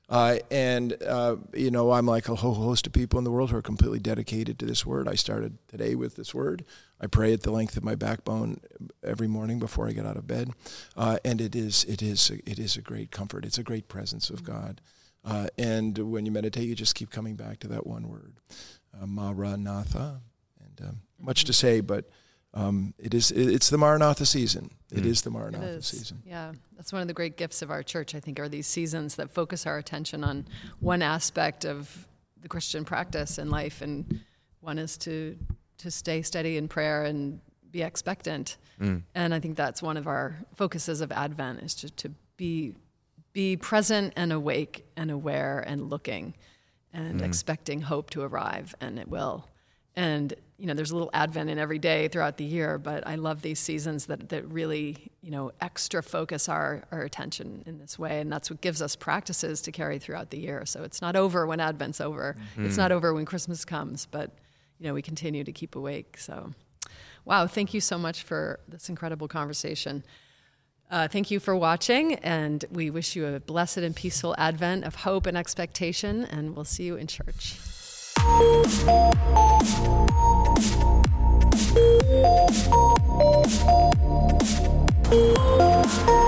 Uh, 0.08 0.38
and, 0.52 1.02
uh, 1.04 1.36
you 1.54 1.72
know, 1.72 1.92
I'm 1.92 2.06
like 2.06 2.30
a 2.30 2.36
whole 2.36 2.54
host 2.54 2.86
of 2.86 2.94
people 2.94 3.18
in 3.18 3.24
the 3.26 3.32
world 3.32 3.50
who 3.50 3.58
are 3.58 3.62
completely 3.62 4.00
dedicated 4.00 4.60
to 4.60 4.66
this 4.66 4.86
word. 4.86 5.08
I 5.08 5.16
started 5.16 5.58
today 5.68 5.96
with 5.96 6.16
this 6.16 6.34
word. 6.34 6.64
I 7.02 7.08
pray 7.08 7.34
at 7.34 7.42
the 7.42 7.52
length 7.52 7.76
of 7.76 7.84
my 7.84 7.96
backbone 7.96 8.60
every 9.04 9.28
morning 9.28 9.58
before 9.58 9.88
I 9.88 9.94
get 9.94 10.06
out 10.06 10.18
of 10.18 10.28
bed. 10.28 10.52
Uh, 10.96 11.18
and 11.26 11.42
it 11.42 11.56
is, 11.56 11.86
it, 11.86 12.02
is, 12.02 12.30
it 12.30 12.60
is 12.60 12.78
a 12.78 12.82
great 12.82 13.10
comfort. 13.12 13.46
It's 13.46 13.58
a 13.58 13.64
great 13.64 13.88
presence 13.88 14.30
of 14.30 14.44
God. 14.44 14.80
Uh, 15.24 15.48
and 15.58 15.98
when 15.98 16.26
you 16.26 16.32
meditate, 16.32 16.68
you 16.68 16.76
just 16.76 16.94
keep 16.94 17.10
coming 17.10 17.36
back 17.36 17.60
to 17.60 17.68
that 17.70 17.88
one 17.88 18.08
word, 18.08 18.36
uh, 18.94 19.08
Maranatha. 19.08 20.22
And 20.60 20.88
um, 20.88 21.02
much 21.20 21.46
to 21.46 21.54
say, 21.54 21.82
but 21.82 22.10
um, 22.56 22.94
it 22.98 23.14
is 23.14 23.32
it's 23.32 23.70
the 23.70 23.78
Maranatha 23.78 24.26
season. 24.26 24.72
It 24.92 25.04
mm. 25.04 25.08
is 25.08 25.24
the 25.24 25.30
Maranatha 25.30 25.82
season. 25.82 26.22
Yeah, 26.26 26.54
that's 26.78 26.94
one 26.94 27.02
of 27.02 27.08
the 27.08 27.14
great 27.14 27.36
gifts 27.36 27.62
of 27.62 27.70
our 27.70 27.84
church. 27.84 28.16
I 28.16 28.22
think 28.22 28.40
are 28.40 28.48
these 28.48 28.66
seasons 28.66 29.16
that 29.16 29.30
focus 29.30 29.68
our 29.68 29.78
attention 29.78 30.24
on 30.24 30.48
one 30.80 31.02
aspect 31.02 31.66
of 31.66 32.08
the 32.42 32.48
Christian 32.48 32.86
practice 32.86 33.38
and 33.38 33.52
life, 33.52 33.82
and 33.82 34.22
one 34.62 34.80
is 34.80 34.98
to 35.00 35.38
to 35.80 35.92
stay 35.92 36.22
steady 36.22 36.56
in 36.56 36.70
prayer 36.70 37.04
and 37.04 37.42
be 37.72 37.82
expectant. 37.82 38.56
Mm. 38.80 39.04
And 39.14 39.34
I 39.34 39.42
think 39.42 39.58
that's 39.58 39.82
one 39.82 39.98
of 39.98 40.08
our 40.08 40.38
focuses 40.56 41.02
of 41.02 41.12
Advent 41.12 41.62
is 41.62 41.76
to, 41.76 41.90
to 41.90 42.12
be 42.38 42.74
be 43.34 43.58
present 43.58 44.14
and 44.16 44.32
awake 44.32 44.86
and 44.96 45.12
aware 45.12 45.60
and 45.60 45.90
looking 45.90 46.34
and 46.94 47.20
mm. 47.20 47.26
expecting 47.26 47.82
hope 47.82 48.10
to 48.12 48.22
arrive, 48.22 48.74
and 48.80 48.98
it 48.98 49.10
will. 49.10 49.46
And 49.96 50.34
you 50.58 50.68
know, 50.68 50.74
there's 50.74 50.92
a 50.92 50.94
little 50.94 51.10
advent 51.14 51.50
in 51.50 51.60
every 51.60 51.80
day 51.80 52.08
throughout 52.08 52.38
the 52.38 52.46
year, 52.46 52.78
but 52.78 53.06
I 53.06 53.16
love 53.16 53.42
these 53.42 53.60
seasons 53.60 54.06
that, 54.06 54.30
that 54.30 54.50
really, 54.50 55.12
you 55.22 55.30
know, 55.30 55.52
extra 55.60 56.02
focus 56.02 56.48
our, 56.48 56.84
our 56.92 57.02
attention 57.02 57.64
in 57.66 57.78
this 57.78 58.00
way. 58.00 58.22
And 58.22 58.32
that's 58.32 58.50
what 58.50 58.62
gives 58.62 58.82
us 58.82 58.96
practices 58.96 59.62
to 59.64 59.72
carry 59.72 60.00
throughout 60.00 60.30
the 60.30 60.40
year. 60.40 60.66
So 60.66 60.84
it's 60.84 61.02
not 61.02 61.18
over 61.18 61.46
when 61.46 61.60
Advent's 61.60 62.00
over. 62.00 62.38
Mm-hmm. 62.40 62.68
It's 62.68 62.78
not 62.78 62.94
over 62.94 63.14
when 63.14 63.26
Christmas 63.26 63.66
comes, 63.66 64.06
but, 64.06 64.32
you 64.80 64.88
know, 64.88 64.94
we 64.94 65.02
continue 65.02 65.44
to 65.44 65.52
keep 65.52 65.76
awake. 65.76 66.18
So, 66.18 66.52
wow, 67.26 67.48
thank 67.48 67.74
you 67.74 67.82
so 67.82 67.98
much 67.98 68.24
for 68.24 68.62
this 68.68 68.88
incredible 68.88 69.28
conversation. 69.28 70.06
Uh, 70.90 71.08
thank 71.10 71.32
you 71.32 71.40
for 71.40 71.56
watching, 71.56 72.14
and 72.16 72.64
we 72.72 72.92
wish 72.92 73.16
you 73.16 73.26
a 73.26 73.40
blessed 73.40 73.80
and 73.80 73.96
peaceful 73.96 74.36
Advent 74.38 74.86
of 74.86 74.96
hope 74.96 75.26
and 75.26 75.36
expectation, 75.36 76.24
and 76.26 76.56
we'll 76.56 76.64
see 76.64 76.84
you 76.84 76.96
in 76.96 77.08
church. 77.08 77.58
Música 85.56 86.25